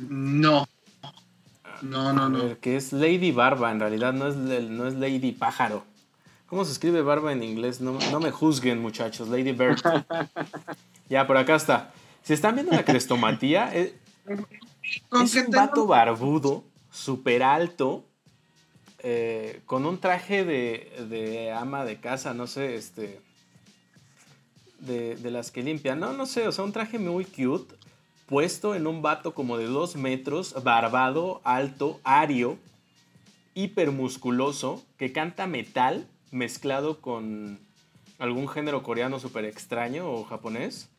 [0.10, 0.68] No.
[1.82, 2.60] No, no, no.
[2.60, 5.92] Que es Lady Barba, en realidad no es, no es Lady Pájaro.
[6.54, 7.82] ¿Cómo se escribe barba en inglés?
[7.82, 9.28] No, me juzguen, muchachos.
[9.28, 9.82] Lady Bird.
[11.10, 11.92] ya, por acá está.
[12.22, 13.98] Si están viendo la crestomatía, eh,
[15.24, 18.06] es, un vato barbudo, súper alto,
[19.00, 23.20] eh, con un traje de, de, ama de casa, no sé, este.
[24.78, 26.00] De, de, las que limpian.
[26.00, 27.74] No, no sé, o sea, un traje muy cute
[28.28, 32.60] puesto en un vato como de dos metros, barbado, alto, ario,
[33.56, 37.60] hipermusculoso, que canta metal mezclado con
[38.20, 40.90] algún género coreano súper extraño o japonés.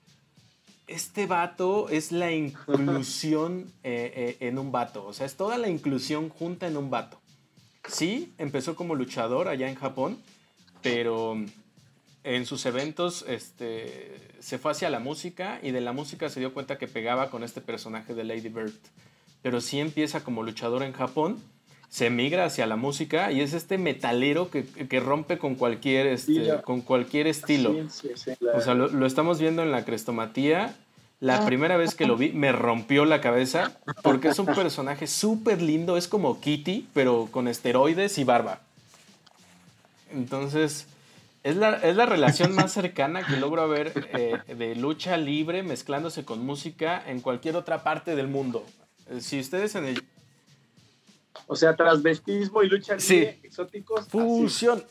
[0.87, 5.69] Este vato es la inclusión eh, eh, en un vato, o sea, es toda la
[5.69, 7.21] inclusión junta en un vato.
[7.89, 10.19] Sí, empezó como luchador allá en Japón,
[10.83, 11.37] pero
[12.23, 16.55] en sus eventos este, se fue hacia la música y de la música se dio
[16.55, 18.73] cuenta que pegaba con este personaje de Lady Bird.
[19.43, 21.43] Pero sí empieza como luchador en Japón,
[21.95, 26.81] se migra hacia la música y es este metalero que, rompe con cualquier, este, con
[26.81, 27.73] cualquier estilo.
[28.53, 30.75] O sea, lo, estamos viendo en la crestomatía.
[31.21, 31.47] La ah.
[31.47, 35.97] primera vez que lo vi me rompió la cabeza porque es un personaje súper lindo,
[35.97, 38.59] es como Kitty, pero con esteroides y barba.
[40.13, 40.89] Entonces,
[41.45, 47.05] es la, relación más cercana que logro ver eh, de lucha libre mezclándose con música
[47.07, 48.67] en cualquier otra parte del mundo.
[49.11, 50.03] Eh, si ustedes en el...
[51.47, 54.07] O sea, transvestismo y lucha libre exóticos.
[54.09, 54.85] Fusión.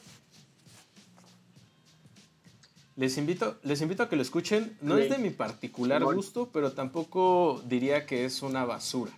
[2.95, 4.77] Les invito, les invito a que lo escuchen.
[4.81, 9.11] No es de mi particular gusto, pero tampoco diría que es una basura.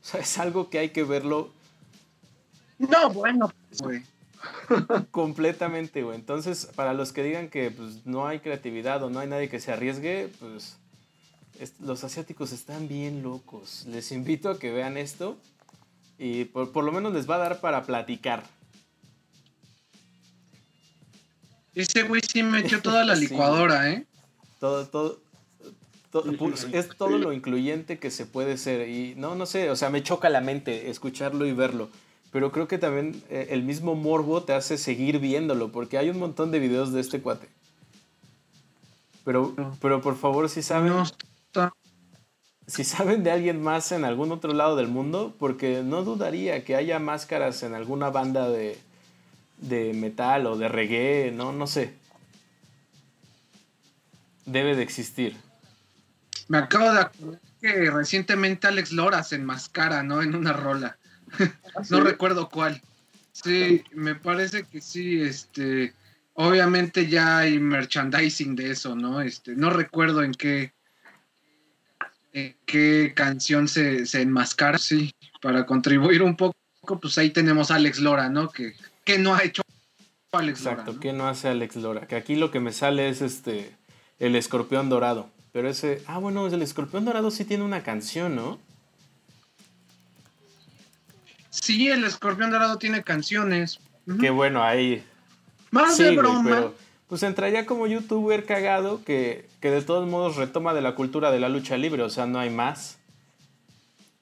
[0.00, 1.52] O sea, es algo que hay que verlo.
[2.78, 4.04] No, bueno, pues,
[5.10, 6.16] Completamente, güey.
[6.16, 9.60] Entonces, para los que digan que pues, no hay creatividad o no hay nadie que
[9.60, 10.76] se arriesgue, pues
[11.80, 13.84] los asiáticos están bien locos.
[13.86, 15.36] Les invito a que vean esto
[16.22, 18.42] y por, lo menos les va a dar para platicar.
[21.74, 24.06] Ese güey sí metió toda la licuadora, ¿eh?
[24.58, 25.18] Todo, todo,
[26.72, 28.86] es todo lo incluyente que se puede ser.
[28.90, 31.88] Y no, no sé, o sea, me choca la mente escucharlo y verlo.
[32.30, 36.18] pero creo que también eh, el mismo morbo te hace seguir viéndolo, porque hay un
[36.18, 37.48] montón de videos de este cuate.
[39.24, 40.92] Pero, pero por favor, si saben,
[42.70, 46.76] si saben de alguien más en algún otro lado del mundo, porque no dudaría que
[46.76, 48.78] haya máscaras en alguna banda de,
[49.58, 51.94] de metal o de reggae, no, no sé.
[54.46, 55.36] Debe de existir.
[56.48, 60.22] Me acabo de acordar que recientemente Alex Lora se enmascara, ¿no?
[60.22, 60.96] En una rola.
[61.38, 62.80] ¿Ah, no recuerdo cuál.
[63.32, 65.92] Sí, me parece que sí, este,
[66.34, 69.20] obviamente ya hay merchandising de eso, ¿no?
[69.20, 70.72] Este, no recuerdo en qué,
[72.32, 76.54] en qué canción se, se enmascara, sí, para contribuir un poco,
[77.00, 78.50] pues ahí tenemos a Alex Lora, ¿no?
[78.50, 78.74] Que,
[79.04, 79.62] que no ha hecho
[80.32, 80.76] Alex Lora.
[80.78, 82.06] Exacto, ¿qué no hace Alex Lora?
[82.06, 83.74] Que aquí lo que me sale es este,
[84.18, 85.30] el escorpión dorado.
[85.52, 88.60] Pero ese, ah, bueno, el escorpión dorado sí tiene una canción, ¿no?
[91.50, 93.80] Sí, el escorpión dorado tiene canciones.
[94.20, 95.04] Qué bueno, ahí.
[95.72, 96.70] Más de broma.
[97.10, 101.40] Pues entraría como youtuber cagado que, que de todos modos retoma de la cultura de
[101.40, 102.98] la lucha libre, o sea, no hay más.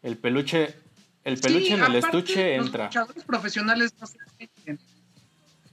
[0.02, 0.74] El peluche,
[1.22, 2.86] el peluche en el estuche entra.
[2.86, 4.18] Los luchadores profesionales no se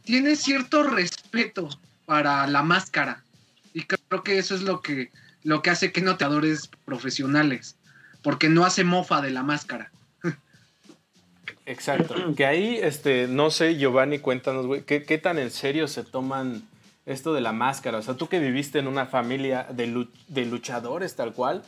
[0.03, 1.69] tiene cierto respeto
[2.05, 3.23] para la máscara.
[3.73, 5.09] Y creo que eso es lo que,
[5.43, 7.77] lo que hace que no te adores profesionales.
[8.23, 9.89] Porque no hace mofa de la máscara.
[11.65, 12.35] Exacto.
[12.35, 16.63] Que ahí, este, no sé, Giovanni, cuéntanos, güey, ¿qué, tan en serio se toman
[17.05, 17.97] esto de la máscara?
[17.97, 21.63] O sea, tú que viviste en una familia de, de luchadores tal cual,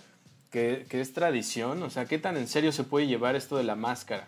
[0.51, 3.75] que, es tradición, o sea, ¿qué tan en serio se puede llevar esto de la
[3.75, 4.27] máscara?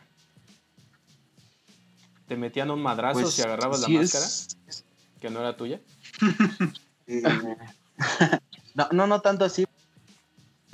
[2.27, 4.25] ¿Te metían un madrazo pues, si agarrabas la máscara?
[5.19, 5.79] ¿Que no era tuya?
[8.75, 9.65] No, no, no tanto así,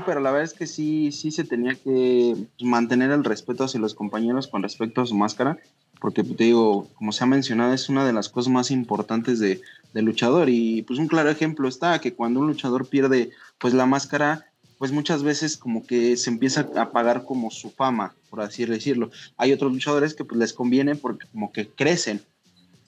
[0.06, 3.96] pero la verdad es que sí, sí se tenía que mantener el respeto hacia los
[3.96, 5.58] compañeros con respecto a su máscara,
[6.00, 9.62] porque te digo, como se ha mencionado, es una de las cosas más importantes de,
[9.96, 13.86] del luchador y pues un claro ejemplo está que cuando un luchador pierde pues la
[13.86, 14.46] máscara,
[14.78, 19.10] pues muchas veces como que se empieza a pagar como su fama, por así decirlo.
[19.38, 22.22] Hay otros luchadores que pues les conviene porque como que crecen.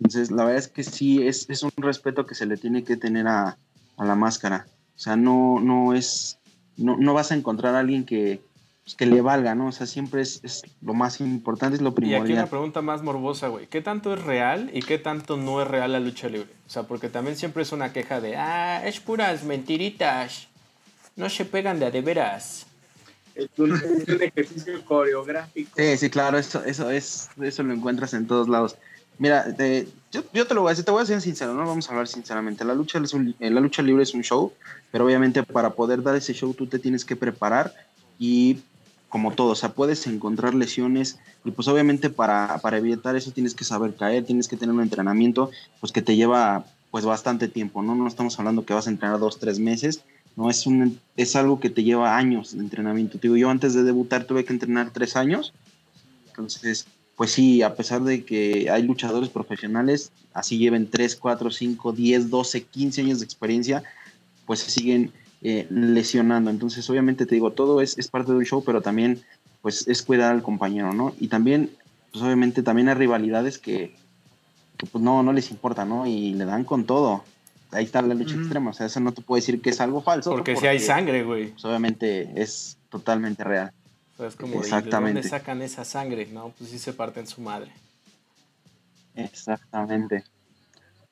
[0.01, 2.97] Entonces la verdad es que sí, es, es un respeto que se le tiene que
[2.97, 3.57] tener a,
[3.95, 4.67] a la máscara.
[4.93, 6.39] O sea, no, no es
[6.75, 8.41] no, no vas a encontrar a alguien que,
[8.87, 9.67] pues, que le valga, ¿no?
[9.67, 12.21] O sea, siempre es, es, lo más importante, es lo primordial.
[12.21, 13.67] Y aquí una pregunta más morbosa, güey.
[13.67, 16.47] ¿Qué tanto es real y qué tanto no es real la lucha libre?
[16.65, 20.47] O sea, porque también siempre es una queja de, ah, es puras mentiritas,
[21.17, 22.65] no se pegan de a de veras.
[23.35, 23.73] Es un,
[24.21, 25.69] ejercicio coreográfico.
[25.75, 28.77] Sí, sí, claro, eso, eso, es, eso lo encuentras en todos lados.
[29.19, 29.53] Mira,
[30.13, 31.91] yo, yo, te lo voy a decir, te voy a ser sincero, no vamos a
[31.91, 32.63] hablar sinceramente.
[32.63, 34.53] La lucha, es eh, la lucha libre es un show,
[34.91, 37.73] pero obviamente para poder dar ese show tú te tienes que preparar
[38.17, 38.59] y
[39.09, 43.55] como todo, o sea, puedes encontrar lesiones y pues obviamente para, para evitar eso tienes
[43.55, 45.49] que saber caer, tienes que tener un entrenamiento
[45.79, 47.95] pues que te lleva pues bastante tiempo, ¿no?
[47.95, 50.03] No estamos hablando que vas a entrenar dos, tres meses,
[50.35, 53.17] no, es, un, es algo que te lleva años de entrenamiento.
[53.17, 55.53] Te digo, yo antes de debutar tuve que entrenar tres años,
[56.27, 56.85] entonces
[57.17, 62.29] pues sí, a pesar de que hay luchadores profesionales, así lleven 3, 4, 5, 10,
[62.29, 63.83] 12, 15 años de experiencia,
[64.45, 65.11] pues siguen
[65.43, 66.49] eh, lesionando.
[66.49, 69.23] Entonces, obviamente te digo, todo es, es, parte de un show, pero también
[69.61, 71.13] pues es cuidar al compañero, ¿no?
[71.19, 71.71] Y también,
[72.11, 73.95] pues obviamente también hay rivalidades que,
[74.91, 76.07] pues no, no les importa, ¿no?
[76.07, 77.23] Y le dan con todo.
[77.71, 80.01] Ahí está la lucha extrema, o sea, eso no te puedo decir que es algo
[80.01, 80.31] falso.
[80.31, 81.51] Porque, si hay sangre, güey.
[81.51, 83.71] Pues obviamente es totalmente real.
[84.19, 85.21] Es como, Exactamente.
[85.21, 86.27] ¿de dónde sacan esa sangre?
[86.31, 87.71] No, pues sí se parten su madre.
[89.13, 90.23] Exactamente.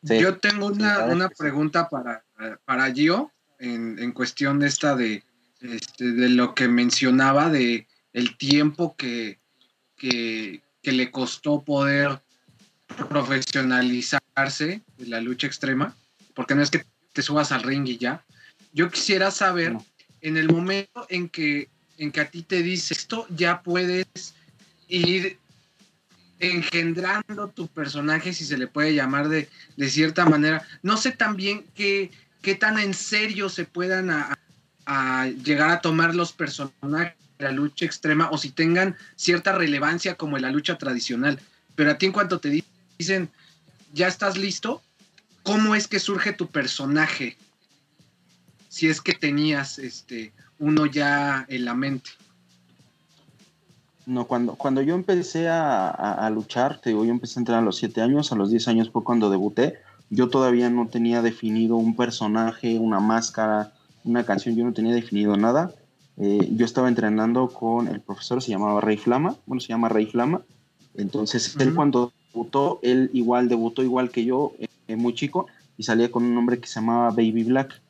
[0.02, 2.24] Yo tengo una, una pregunta para,
[2.66, 3.32] para Gio
[3.74, 5.24] en, en cuestión esta de,
[5.62, 9.40] este, de lo que mencionaba de el tiempo que,
[9.98, 12.22] que, que le costó poder
[13.10, 15.96] profesionalizarse de la lucha extrema,
[16.34, 18.24] porque no es que te subas al ring y ya.
[18.74, 19.76] Yo quisiera saber,
[20.22, 24.06] en el momento en que en que a ti te dice esto, ya puedes
[24.88, 25.38] ir
[26.40, 29.50] engendrando tu personaje, si se le puede llamar de,
[29.90, 30.66] cierta manera.
[30.84, 32.12] No sé también qué,
[32.46, 37.86] qué tan en serio se puedan a, llegar a tomar los personajes de la lucha
[37.86, 41.40] extrema o si tengan cierta relevancia como en la lucha tradicional.
[41.74, 42.64] Pero a ti en cuanto te
[43.00, 43.32] dicen,
[43.94, 44.84] ya estás listo,
[45.42, 47.36] ¿cómo es que surge tu personaje?
[48.70, 52.12] Si es que tenías este uno ya en la mente.
[54.06, 57.78] No, cuando, cuando yo empecé a, luchar, te digo, yo empecé a entrar a los
[57.78, 59.80] 7 años, a los 10 años fue cuando debuté,
[60.10, 65.36] yo todavía no tenía definido un personaje, una máscara, una canción, yo no tenía definido
[65.36, 65.74] nada.
[66.18, 70.06] Eh, yo estaba entrenando con el profesor, se llamaba Rey Flama, bueno, se llama Rey
[70.06, 70.42] Flama,
[70.94, 74.54] Entonces, él cuando debutó, él igual debutó igual que yo,
[74.88, 75.48] eh, muy chico,
[75.78, 77.82] y salía con un nombre que se llamaba Baby Black.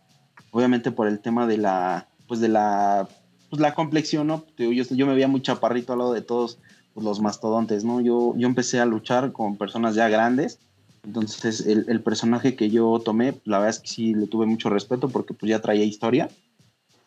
[0.51, 3.07] Obviamente por el tema de la, pues de la,
[3.49, 4.43] pues la complexión, ¿no?
[4.57, 6.57] Yo, yo me veía muy chaparrito al lado de todos
[6.93, 8.01] pues, los mastodontes, ¿no?
[8.01, 10.59] Yo, yo empecé a luchar con personas ya grandes,
[11.05, 14.69] entonces el, el, personaje que yo tomé, la verdad es que sí le tuve mucho
[14.69, 16.29] respeto porque pues ya traía historia.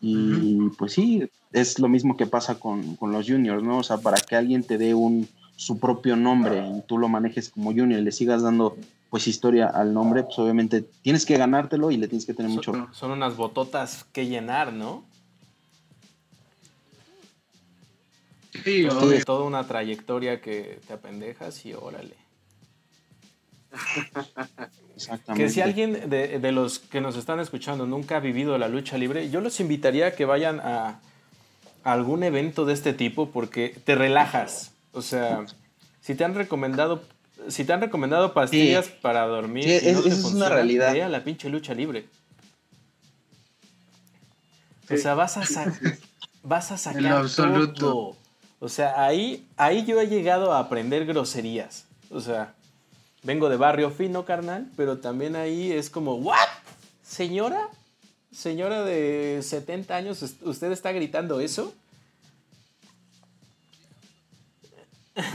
[0.01, 3.79] Y pues sí, es lo mismo que pasa con, con, los juniors, ¿no?
[3.79, 7.51] O sea, para que alguien te dé un, su propio nombre y tú lo manejes
[7.51, 8.77] como junior y le sigas dando
[9.11, 12.73] pues historia al nombre, pues obviamente tienes que ganártelo y le tienes que tener mucho.
[12.93, 15.05] Son unas bototas que llenar, ¿no?
[18.65, 22.28] Sí, todo, toda una trayectoria que te apendejas y órale.
[24.97, 25.45] Exactamente.
[25.45, 28.99] Que si alguien de, de, los que nos están escuchando nunca ha vivido la lucha
[28.99, 31.01] libre, yo los invitaría a que vayan a,
[31.85, 34.73] a algún evento de este tipo porque te relajas.
[34.93, 35.45] O sea,
[36.01, 37.03] si te han recomendado
[37.49, 40.95] si te han recomendado pastillas para dormir, sí, es, es una realidad.
[41.09, 42.07] La pinche lucha libre.
[44.91, 45.73] O sea, vas a,
[46.43, 47.27] vas a sacar
[47.75, 48.17] todo.
[48.61, 51.87] O sea, ahí, ahí yo he llegado a aprender groserías.
[52.11, 52.55] O sea,
[53.29, 56.49] vengo de barrio fino, carnal, pero también ahí es como, ¿what?
[57.03, 57.69] ¿Señora?
[58.33, 61.75] ¿Señora de 70 años, usted está gritando eso?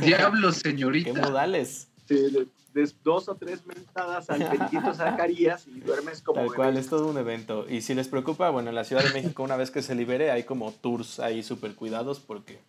[0.02, 1.14] Diablo, señorita.
[1.14, 1.88] ¿Qué modales?
[2.08, 6.40] te des dos o tres mentadas al bendito Zacarías y duermes como.
[6.40, 7.68] Tal cual, es todo un evento.
[7.70, 10.32] Y si les preocupa, bueno, en la Ciudad de México, una vez que se libere,
[10.32, 12.60] hay como tours ahí súper cuidados porque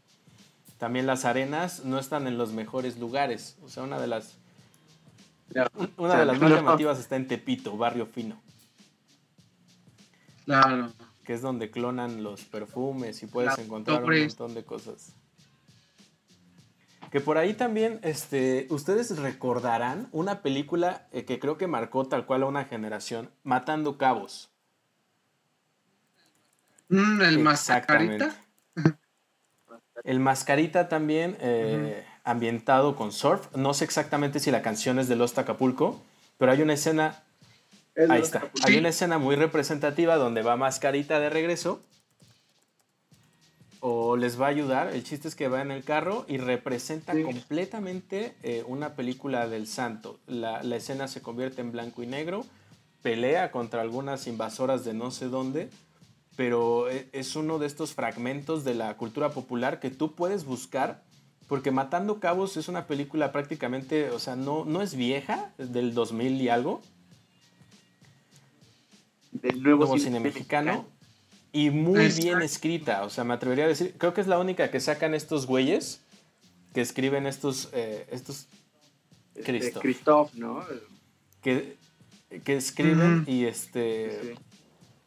[0.77, 3.57] también las arenas no están en los mejores lugares.
[3.64, 4.43] O sea, una de las.
[5.97, 8.40] Una de las más llamativas está en Tepito, barrio fino.
[10.45, 10.92] Claro.
[11.24, 15.14] Que es donde clonan los perfumes y puedes encontrar un montón de cosas.
[17.11, 22.26] Que por ahí también, este, ustedes recordarán una película eh, que creo que marcó tal
[22.26, 24.51] cual a una generación, Matando Cabos.
[26.88, 28.34] Mm, el Mascarita.
[30.03, 33.55] El Mascarita también, eh, ambientado con surf.
[33.55, 36.01] No sé exactamente si la canción es de Los Acapulco,
[36.39, 37.22] pero hay una escena.
[38.09, 38.51] ahí está.
[38.64, 41.81] Hay una escena muy representativa donde va Mascarita de regreso
[43.87, 44.95] o les va a ayudar.
[44.95, 49.66] El chiste es que va en el carro y representa completamente eh, una película del
[49.66, 50.18] santo.
[50.27, 52.47] La, escena se convierte en blanco y negro,
[53.03, 55.68] pelea contra algunas invasoras de no sé dónde,
[56.35, 61.03] pero e, es uno de estos fragmentos de la cultura popular que tú puedes buscar.
[61.49, 65.95] Porque Matando Cabos es una película prácticamente, o sea, no, no es vieja, es del
[65.95, 66.80] 2000 y algo.
[69.32, 70.86] Del nuevo, cine, mexicano
[71.55, 73.05] y muy bien escrita.
[73.05, 76.01] O sea, me atrevería a decir, creo que es la única que sacan estos güeyes
[76.74, 78.49] que escriben estos, eh, estos
[79.45, 79.78] Cristo.
[79.80, 80.64] Christoph, ¿no?
[81.40, 81.76] Que,
[82.42, 84.34] que escriben y este...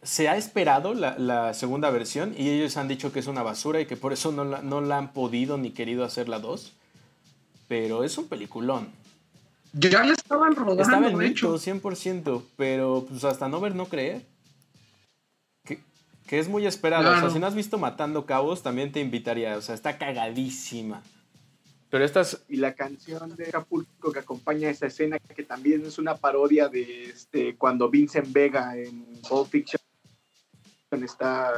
[0.03, 3.81] Se ha esperado la, la, segunda versión y ellos han dicho que es una basura
[3.81, 6.73] y que por eso no la, no la han podido ni querido hacer la dos.
[7.67, 8.89] Pero es un peliculón.
[9.73, 11.55] Ya la estaban rodando, Estaba en hecho.
[11.55, 14.25] 100%, pero pues hasta no ver, no creer.
[16.27, 17.09] Que es muy esperado.
[17.09, 19.57] O sea, si no has visto Matando Cabos, también te invitaría.
[19.57, 21.01] O sea, está cagadísima.
[21.89, 22.43] Pero estas...
[22.49, 27.05] Y la canción de Acapulco que acompaña esa escena, que también es una parodia de
[27.05, 29.76] este, cuando Vincent Vega en Pulp Fiction
[30.91, 31.51] está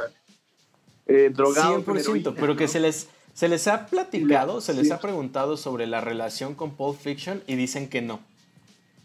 [1.06, 1.82] eh, drogado.
[1.84, 6.00] 100%, pero que se les, se les ha platicado, se les ha preguntado sobre la
[6.00, 8.20] relación con Pulp Fiction y dicen que no.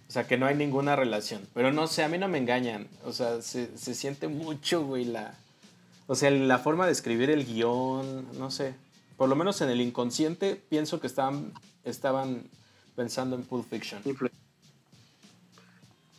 [0.08, 1.42] O sea, que no hay ninguna relación.
[1.54, 2.88] Pero no sé, a mí no me engañan.
[3.06, 5.36] O sea, se, se siente mucho, güey, la,
[6.08, 8.76] o sea, la forma de escribir el guion, no sé.
[9.18, 11.54] Por lo menos en el inconsciente pienso que estaban,
[11.84, 12.44] estaban
[12.96, 14.02] pensando en Pulp Fiction.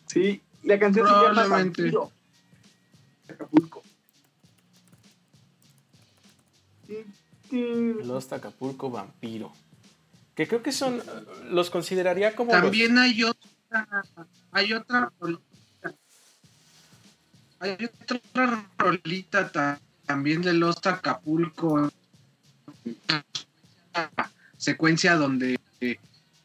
[0.06, 1.72] Sí, la canción se llama.
[3.28, 3.82] Acapulco.
[7.50, 9.52] Los Acapulco Vampiro.
[10.34, 11.02] Que creo que son,
[11.50, 12.50] los consideraría como...
[12.50, 14.04] También hay otra,
[14.52, 15.10] hay otra
[17.58, 19.50] hay otra rolita
[20.04, 21.90] también de Los Acapulco,
[24.56, 25.58] secuencia donde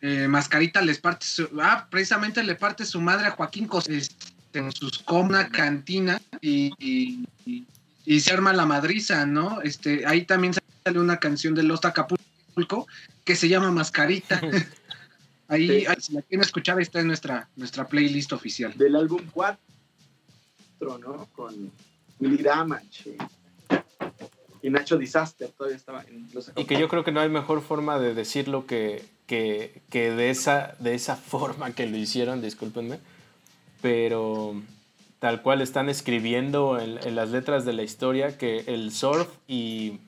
[0.03, 4.09] eh, Mascarita les parte su, ah, precisamente le parte su madre a Joaquín Cosés
[4.53, 7.25] en sus coma cantina y,
[8.05, 9.61] se arma la madriza, ¿no?
[9.61, 12.87] Este, ahí también sale una canción de Los Acapulco
[13.23, 14.41] que se llama Mascarita.
[15.47, 18.77] ahí, si la quieren escuchar, está en nuestra, nuestra playlist oficial.
[18.77, 19.59] Del álbum 4
[20.99, 21.27] ¿no?
[21.35, 21.71] Con
[22.19, 22.81] Miligrama,
[24.61, 27.61] Y Nacho Disaster todavía estaba en los Y que yo creo que no hay mejor
[27.61, 32.99] forma de decirlo que, que, de, esa, de esa forma que lo hicieron, discúlpenme,
[33.81, 34.61] pero
[35.21, 39.99] tal cual están escribiendo en, las letras de la historia que el surf y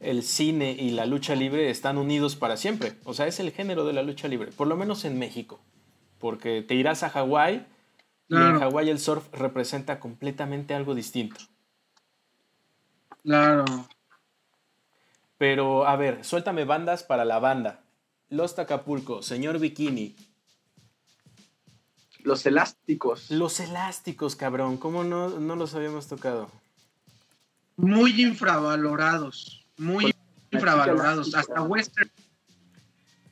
[0.00, 2.94] el cine y la lucha libre están unidos para siempre.
[3.04, 5.60] O sea, es el género de la lucha libre, por lo menos en México,
[6.18, 7.66] porque te irás a Hawái
[8.28, 11.36] y en Hawái el surf representa completamente algo distinto.
[13.22, 13.64] Claro.
[15.38, 17.84] Pero, a ver, suéltame bandas para la banda.
[18.28, 20.16] Los Tacapulco, Señor Bikini.
[22.24, 23.30] Los elásticos.
[23.30, 24.78] Los elásticos, cabrón.
[24.78, 26.50] ¿Cómo no, los habíamos tocado?
[27.76, 29.66] Muy infravalorados.
[29.76, 30.14] Muy
[30.50, 31.34] infravalorados.
[31.34, 32.10] Hasta Western.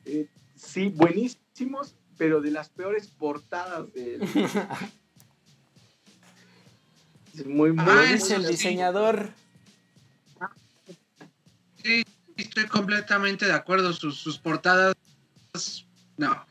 [0.05, 4.19] Eh, sí, buenísimos, pero de las peores portadas de.
[7.47, 7.85] muy, muy.
[7.87, 9.31] Ah, es el diseñador.
[11.83, 12.05] Sí,
[12.37, 13.91] estoy completamente de acuerdo.
[13.91, 14.93] Sus, portadas,
[16.15, 16.45] no.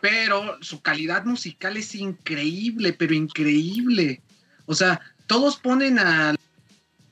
[0.00, 4.20] Pero su calidad musical es increíble, pero increíble.
[4.66, 6.34] O sea, todos ponen a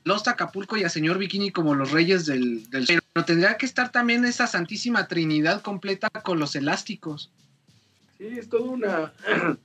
[0.03, 2.85] Los Acapulco y a Señor Bikini como los reyes del, del...
[3.13, 7.31] Pero tendría que estar también esa santísima trinidad completa con los elásticos.
[8.17, 9.13] Sí, es toda una...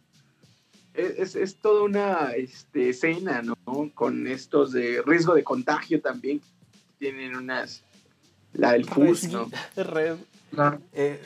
[0.92, 3.56] Es, es, toda una este, escena, ¿no?
[3.94, 6.42] Con estos de riesgo de contagio también,
[6.98, 7.84] tienen unas.
[8.52, 9.48] La del FUS, ¿no?
[10.92, 11.22] Eh,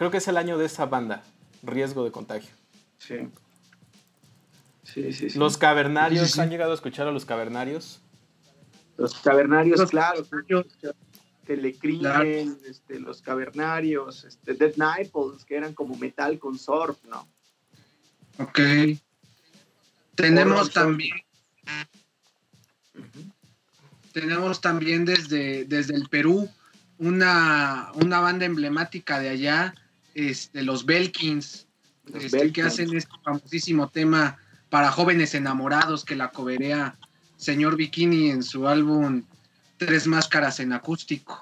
[0.00, 1.22] creo que es el año de esa banda,
[1.62, 2.48] Riesgo de Contagio.
[2.96, 3.16] Sí.
[4.82, 8.00] Sí, sí, Los cavernarios, ¿han llegado a escuchar a los cavernarios?
[8.96, 10.26] Los cavernarios, claro.
[11.44, 17.28] Telecrimen, este, los cavernarios, este, Dead Niples, que eran como metal con surf, ¿no?
[18.38, 18.58] Ok.
[20.14, 21.12] Tenemos también
[24.14, 26.48] tenemos también desde, desde el Perú
[26.96, 29.74] una, una banda emblemática de allá,
[30.14, 31.66] este, los Belkins,
[32.14, 34.38] este, que hacen este famosísimo tema
[34.68, 36.96] para jóvenes enamorados que la coberea
[37.36, 39.22] Señor Bikini en su álbum
[39.78, 41.40] Tres Máscaras en Acústico.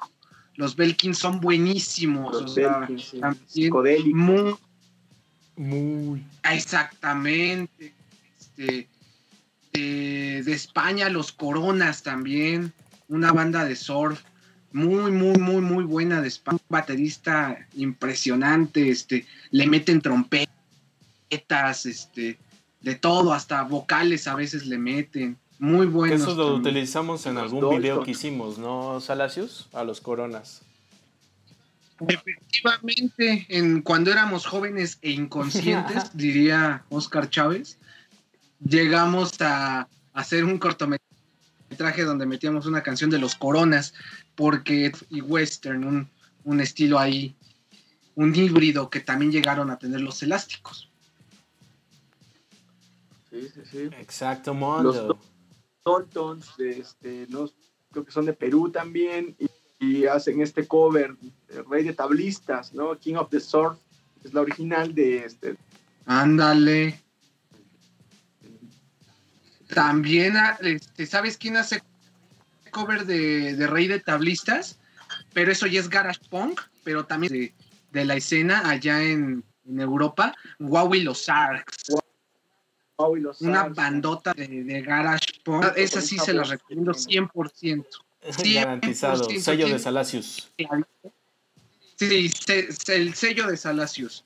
[0.54, 2.56] Los Belkins son buenísimos.
[4.14, 4.54] muy,
[5.56, 6.24] muy.
[6.44, 7.92] Exactamente.
[8.56, 8.88] Este,
[9.72, 12.72] de, España, los Coronas también,
[13.08, 14.20] una banda de surf
[14.72, 22.38] muy, muy, muy, muy buena de España, un baterista impresionante, este, le meten trompetas, este,
[22.80, 25.36] de todo, hasta vocales a veces le meten.
[25.58, 26.22] Muy buenos.
[26.22, 29.68] Eso lo utilizamos en algún video que hicimos, ¿no, Salacios?
[29.72, 30.62] A los coronas.
[32.06, 37.78] Efectivamente, en, cuando éramos jóvenes e inconscientes, diría Oscar Chávez,
[38.60, 41.07] llegamos a, hacer un cortometraje
[41.78, 43.94] donde metíamos una canción de los Coronas,
[44.34, 46.08] porque y western,
[46.44, 47.34] un, estilo ahí,
[48.14, 50.90] un híbrido que también llegaron a tener los elásticos.
[53.30, 53.78] Sí, sí, sí.
[53.98, 55.18] Exacto, Mondo.
[55.84, 57.26] Los este,
[57.90, 59.36] creo que son de Perú también,
[59.80, 61.16] y, hacen este cover,
[61.70, 62.98] Rey de Tablistas, ¿no?
[62.98, 63.78] King of the Surf,
[64.24, 65.56] es la original de este.
[66.04, 67.00] Ándale.
[69.68, 71.82] También, ah, este, ¿sabes quién hace
[72.70, 74.78] cover de, Rey de Tablistas?
[75.32, 77.52] Pero eso ya es Garage Punk, pero también
[77.90, 81.92] de, la escena allá en, Europa, Wowie los Sarks.
[83.40, 85.66] Una bandota de, Garage Punk.
[85.76, 87.84] Esa sí se la recomiendo 100%.
[88.54, 89.24] Garantizado.
[89.24, 90.50] sello de Salacius.
[91.96, 92.30] Sí,
[92.88, 94.24] el sello de Salacius.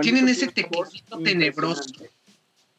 [0.00, 1.84] Tienen ese tequilito tenebroso.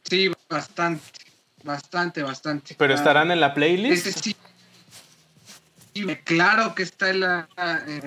[0.09, 1.19] Sí, bastante,
[1.63, 2.75] bastante, bastante.
[2.77, 4.07] ¿Pero estarán en la playlist?
[4.07, 4.35] sí.
[6.23, 7.47] Claro que está en la,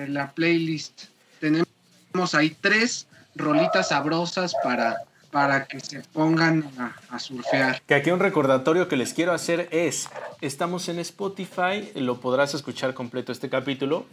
[0.07, 1.03] la playlist.
[1.39, 4.97] Tenemos ahí tres rolitas sabrosas para,
[5.31, 7.81] para que se pongan a, a, surfear.
[7.83, 10.09] Que aquí un recordatorio que les quiero hacer es,
[10.41, 14.05] estamos en Spotify, lo podrás escuchar completo este capítulo.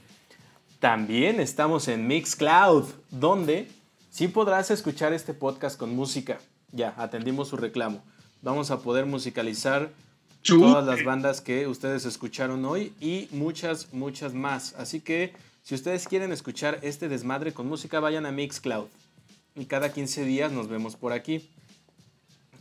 [0.78, 3.70] También estamos en Mixcloud, donde
[4.10, 6.38] sí podrás escuchar este podcast con música.
[6.72, 8.02] Ya, atendimos su reclamo.
[8.42, 9.90] Vamos a poder musicalizar
[10.42, 14.74] todas las bandas que ustedes escucharon hoy y muchas, muchas más.
[14.74, 18.86] Así que si ustedes quieren escuchar este desmadre con música, vayan a Mixcloud.
[19.56, 21.50] Y cada 15 días nos vemos por aquí.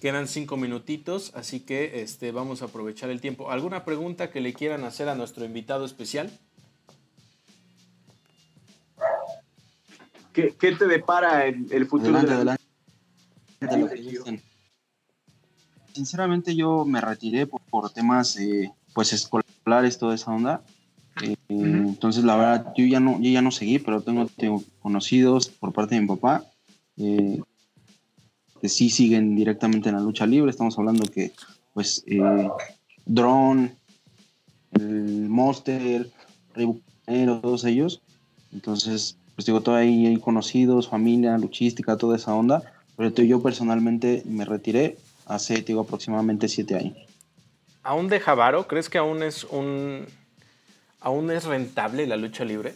[0.02, 3.52] Quedan 5 minutitos, así que este, vamos a aprovechar el tiempo.
[3.52, 6.32] ¿Alguna pregunta que le quieran hacer a nuestro invitado especial?
[10.34, 12.59] ¿Qué, te depara el, el futuro de
[15.94, 18.38] Sinceramente yo me retiré por, temas
[18.94, 20.62] pues escolares, toda esa onda.
[21.22, 25.50] Eh, entonces, la verdad, yo ya no, yo ya no seguí, pero tengo, tengo conocidos
[25.50, 26.46] por parte de mi papá
[26.98, 27.42] eh,
[28.62, 30.52] que sí siguen directamente en la lucha libre.
[30.52, 31.34] Estamos hablando que,
[31.74, 32.50] pues, eh,
[33.06, 33.76] Drone,
[34.72, 36.10] el Monster,
[37.42, 38.02] todos ellos.
[38.52, 42.64] Entonces, pues digo, todavía hay conocidos, familia, luchística, toda esa onda.
[43.00, 46.98] Pero yo personalmente me retiré hace, digo, aproximadamente siete años.
[47.82, 48.68] ¿Aún de Javaro?
[48.68, 50.06] ¿Crees que aún es un.
[51.00, 52.76] aún es rentable la lucha libre?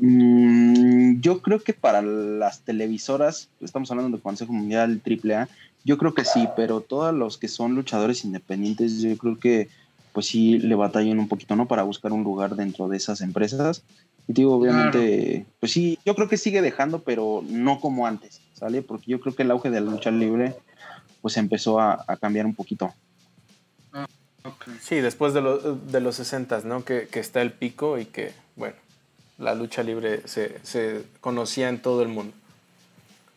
[0.00, 5.48] Mm, yo creo que para las televisoras, estamos hablando de Consejo Mundial AAA,
[5.86, 9.70] yo creo que sí, pero todos los que son luchadores independientes, yo creo que
[10.12, 11.66] pues sí le batallan un poquito, ¿no?
[11.66, 13.82] Para buscar un lugar dentro de esas empresas.
[14.28, 18.82] Y digo, obviamente, pues sí, yo creo que sigue dejando, pero no como antes, ¿sale?
[18.82, 20.54] Porque yo creo que el auge de la lucha libre,
[21.20, 22.94] pues empezó a, cambiar un poquito.
[23.92, 24.06] Ah,
[24.80, 26.84] sí, después de, de los 60, ¿no?
[26.84, 28.76] Que, que, está el pico y que, bueno,
[29.38, 32.34] la lucha libre se, se conocía en todo el mundo.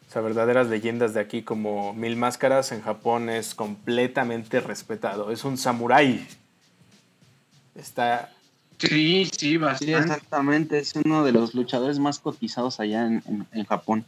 [0.07, 5.31] O sea, verdaderas leyendas de aquí como Mil Máscaras en Japón es completamente respetado.
[5.31, 6.27] Es un samurái.
[7.73, 8.31] Está
[8.89, 9.97] Sí, sí, bastante.
[9.97, 14.03] exactamente, es uno de los luchadores más cotizados allá en, en, Japón.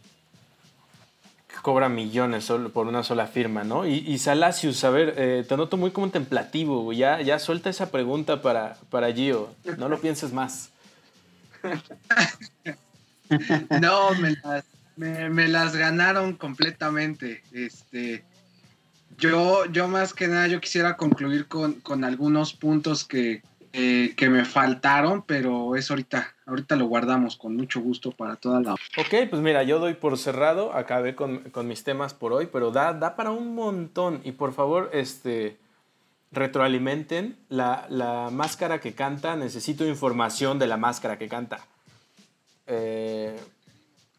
[1.62, 3.88] Cobra millones solo por una sola firma, ¿no?
[3.88, 8.42] Y, y Salacius, a ver, eh, te noto muy contemplativo, ya, ya suelta esa pregunta
[8.42, 10.72] para, para Gio, no lo pienses más.
[13.82, 14.66] no, me las,
[14.98, 17.44] me, las, ganaron completamente.
[17.54, 18.26] Este,
[19.18, 23.42] yo, yo más que nada, yo quisiera concluir con, con algunos puntos que,
[23.78, 28.62] eh, que me faltaron, pero es ahorita, ahorita lo guardamos con mucho gusto para toda
[28.62, 28.74] la...
[28.74, 32.94] Ok, pues mira, yo doy por cerrado, acabé con, mis temas por hoy, pero da,
[32.94, 35.58] da para un montón y por favor, este,
[36.32, 41.60] retroalimenten la, máscara que canta, necesito información de la máscara que canta.
[42.68, 43.38] Eh,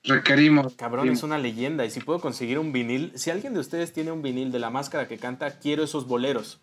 [0.04, 0.74] Requerimos.
[0.74, 1.86] Cabrón, es una leyenda.
[1.86, 4.68] Y si puedo conseguir un vinil, si alguien de ustedes tiene un vinil de la
[4.68, 6.60] máscara que canta, quiero esos boleros.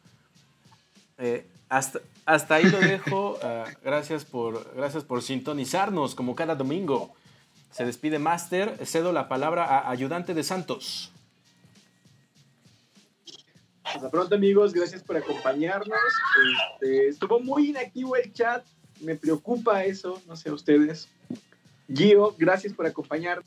[1.17, 3.37] Eh, hasta, hasta ahí lo dejo.
[3.41, 7.13] Ah, gracias, por, gracias por sintonizarnos como cada domingo.
[7.71, 8.85] Se despide Master.
[8.85, 11.11] Cedo la palabra a Ayudante de Santos.
[13.83, 15.97] Hasta pronto amigos, gracias por acompañarnos.
[16.71, 18.65] Este, estuvo muy inactivo el chat,
[19.01, 21.09] me preocupa eso, no sé ustedes.
[21.93, 23.45] Gio, gracias por acompañarnos,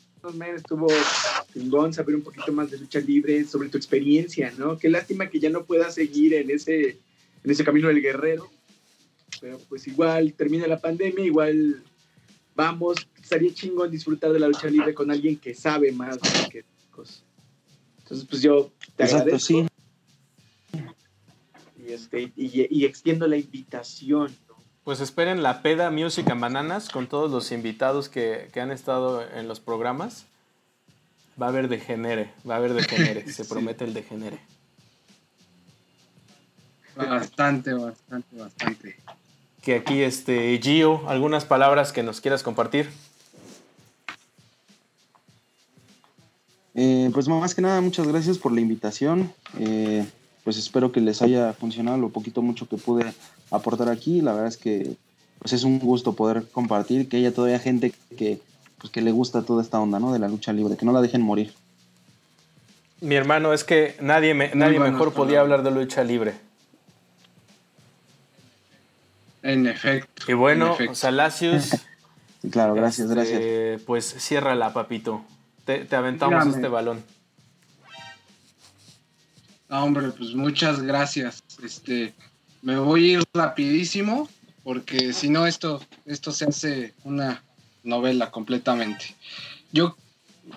[0.55, 0.89] estuvo
[1.53, 4.77] chingón saber un poquito más de lucha libre, sobre tu experiencia, ¿no?
[4.79, 6.99] Qué lástima que ya no puedas seguir en ese
[7.43, 8.51] en ese camino del guerrero.
[9.41, 11.83] Pero pues igual termina la pandemia, igual
[12.55, 16.19] vamos, estaría chingón disfrutar de la lucha libre con alguien que sabe más
[16.51, 17.23] que cosas.
[17.99, 19.39] Entonces, pues yo te agradezco.
[19.39, 19.67] Sí.
[21.87, 24.35] Y, este, y, extiendo la invitación.
[24.83, 29.29] Pues esperen la peda Music and Bananas con todos los invitados que, que han estado
[29.29, 30.27] en los programas.
[31.41, 34.41] Va a haber degenere, va a haber degenere, se promete el degenere.
[36.97, 38.97] Bastante, bastante, bastante.
[39.67, 42.89] Que aquí, este, Gio, algunas palabras que nos quieras compartir.
[46.77, 49.33] Eh, pues más que nada, muchas gracias por la invitación.
[49.59, 50.07] Eh,
[50.45, 53.13] pues espero que les haya funcionado lo poquito mucho que pude
[53.51, 54.21] aportar aquí.
[54.21, 54.95] La verdad es que
[55.41, 58.39] pues es un gusto poder compartir, que haya todavía gente que,
[58.79, 60.13] pues, que le gusta toda esta onda, ¿no?
[60.13, 61.53] De la lucha libre, que no la dejen morir.
[63.01, 66.46] Mi hermano, es que nadie, nadie mejor podía hablar de lucha libre.
[69.47, 70.25] En efecto.
[70.27, 71.71] Y bueno, Salacius.
[72.51, 73.41] claro, gracias, gracias.
[73.41, 75.25] Este, pues ciérrala, papito.
[75.65, 77.05] Te, aventamos este balón.
[79.69, 81.45] Ah, hombre, pues muchas gracias.
[81.63, 82.13] Este,
[82.61, 84.29] me voy a ir rapidísimo
[84.65, 87.45] porque si no esto, esto se hace una
[87.85, 89.15] novela completamente.
[89.71, 89.97] Yo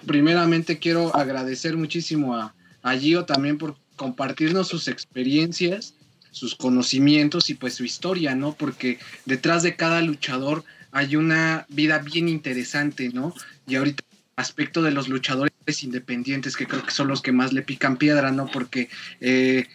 [0.08, 5.94] primeramente quiero agradecer muchísimo a, a Gio también por compartirnos sus experiencias
[6.32, 8.54] sus conocimientos y pues su historia, ¿no?
[8.54, 13.34] Porque detrás de cada luchador hay una vida bien interesante, ¿no?
[13.68, 14.04] Y ahorita
[14.36, 18.32] aspecto de los luchadores independientes, que creo que son los que más le pican piedra,
[18.32, 18.48] ¿no?
[18.48, 19.68] Porque eh,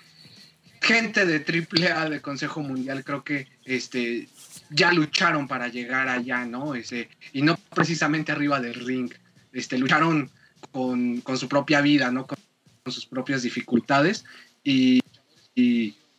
[0.80, 4.28] gente de AAA, de Consejo Mundial, creo que este,
[4.70, 6.72] ya lucharon para llegar allá, ¿no?
[6.76, 9.12] Y no precisamente arriba del ring,
[9.52, 10.30] este, lucharon
[10.72, 12.26] con, su propia vida, ¿no?
[12.26, 12.38] Con,
[12.86, 14.26] sus propias dificultades
[14.62, 15.00] y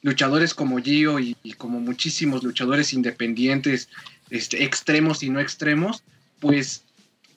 [0.06, 3.90] luchadores como Gio y, como muchísimos luchadores independientes,
[4.30, 6.04] este, extremos y no extremos,
[6.40, 6.84] pues,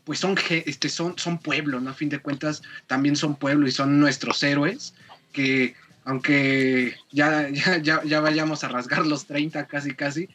[0.04, 1.88] pues son, este, son, son pueblo, ¿no?
[1.88, 4.92] A fin de cuentas, también son pueblo y son nuestros héroes
[5.32, 7.48] que aunque ya,
[7.82, 10.28] ya, ya, vayamos a rasgar los 30 casi, casi,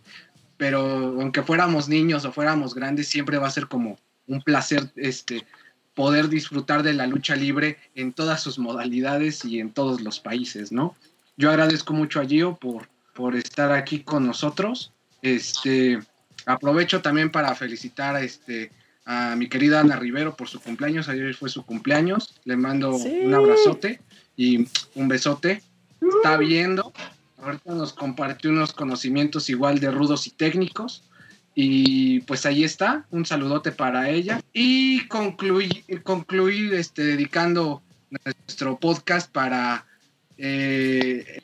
[0.58, 0.82] pero
[1.22, 5.46] aunque fuéramos niños o fuéramos grandes, siempre va a ser como un placer este,
[5.94, 10.72] poder disfrutar de la lucha libre en todas sus modalidades y en todos los países,
[10.72, 10.96] ¿no?
[11.38, 14.92] Yo agradezco mucho a Gio por, por estar aquí con nosotros.
[15.22, 16.00] Este,
[16.46, 18.72] aprovecho también para felicitar a, este,
[19.06, 21.10] a mi querida Ana Rivero por su cumpleaños.
[21.10, 22.36] Ayer fue su cumpleaños.
[22.46, 24.00] Le mando un abrazote
[24.38, 25.62] y un besote.
[26.02, 26.94] Está viendo.
[27.42, 31.04] Ahorita nos compartió unos conocimientos igual de rudos y técnicos.
[31.56, 34.42] Y pues ahí está, un saludote para ella.
[34.54, 37.84] Y concluir, concluir este, dedicando
[38.26, 39.86] nuestro podcast para,
[40.38, 41.42] eh,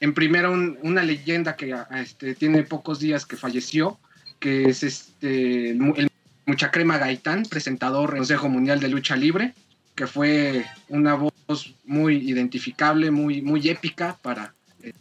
[0.00, 3.98] en primera, una leyenda que este, tiene pocos días que falleció,
[4.38, 6.08] que es este, el
[6.46, 9.54] Mucha Crema Gaitán, presentador del Consejo Mundial de Lucha Libre,
[9.94, 14.54] que fue una voz muy identificable, muy, muy épica para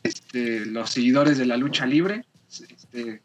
[0.03, 2.25] este, los seguidores de la lucha libre.
[2.49, 3.21] Este,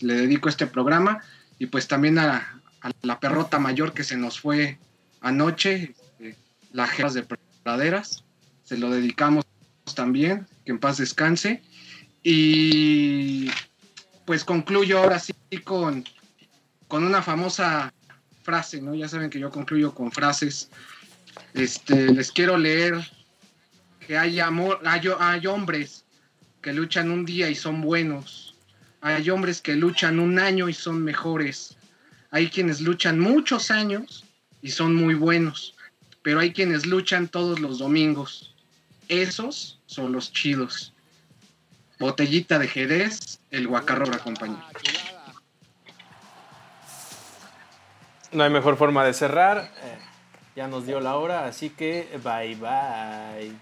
[0.00, 1.22] le dedico este programa
[1.58, 2.60] y pues también a,
[3.02, 4.78] la perrota mayor que se nos fue
[5.20, 6.36] anoche, este,
[6.72, 7.26] la Geras de
[7.62, 8.23] Praderas,
[8.64, 9.44] se lo dedicamos
[9.94, 11.62] también, que en paz descanse.
[12.22, 13.50] Y
[14.24, 16.04] pues concluyo ahora sí con,
[16.88, 17.92] con una famosa
[18.42, 18.94] frase, ¿no?
[18.94, 20.70] Ya saben que yo concluyo con frases.
[21.52, 22.94] Este, les quiero leer
[24.06, 26.04] que hay amor, hay hombres
[26.60, 28.54] que luchan un día y son buenos
[29.04, 31.76] hay hombres que luchan un año y son mejores.
[32.30, 34.24] Hay quienes luchan muchos años
[34.62, 35.74] y son muy buenos.
[36.22, 38.53] Pero hay quienes luchan todos los domingos.
[39.08, 40.92] Esos son los chidos.
[41.98, 44.64] Botellita de Jerez, el guacarro compañía.
[48.32, 49.70] No hay mejor forma de cerrar.
[49.82, 49.98] Eh,
[50.56, 53.52] ya nos dio la hora, así que bye bye.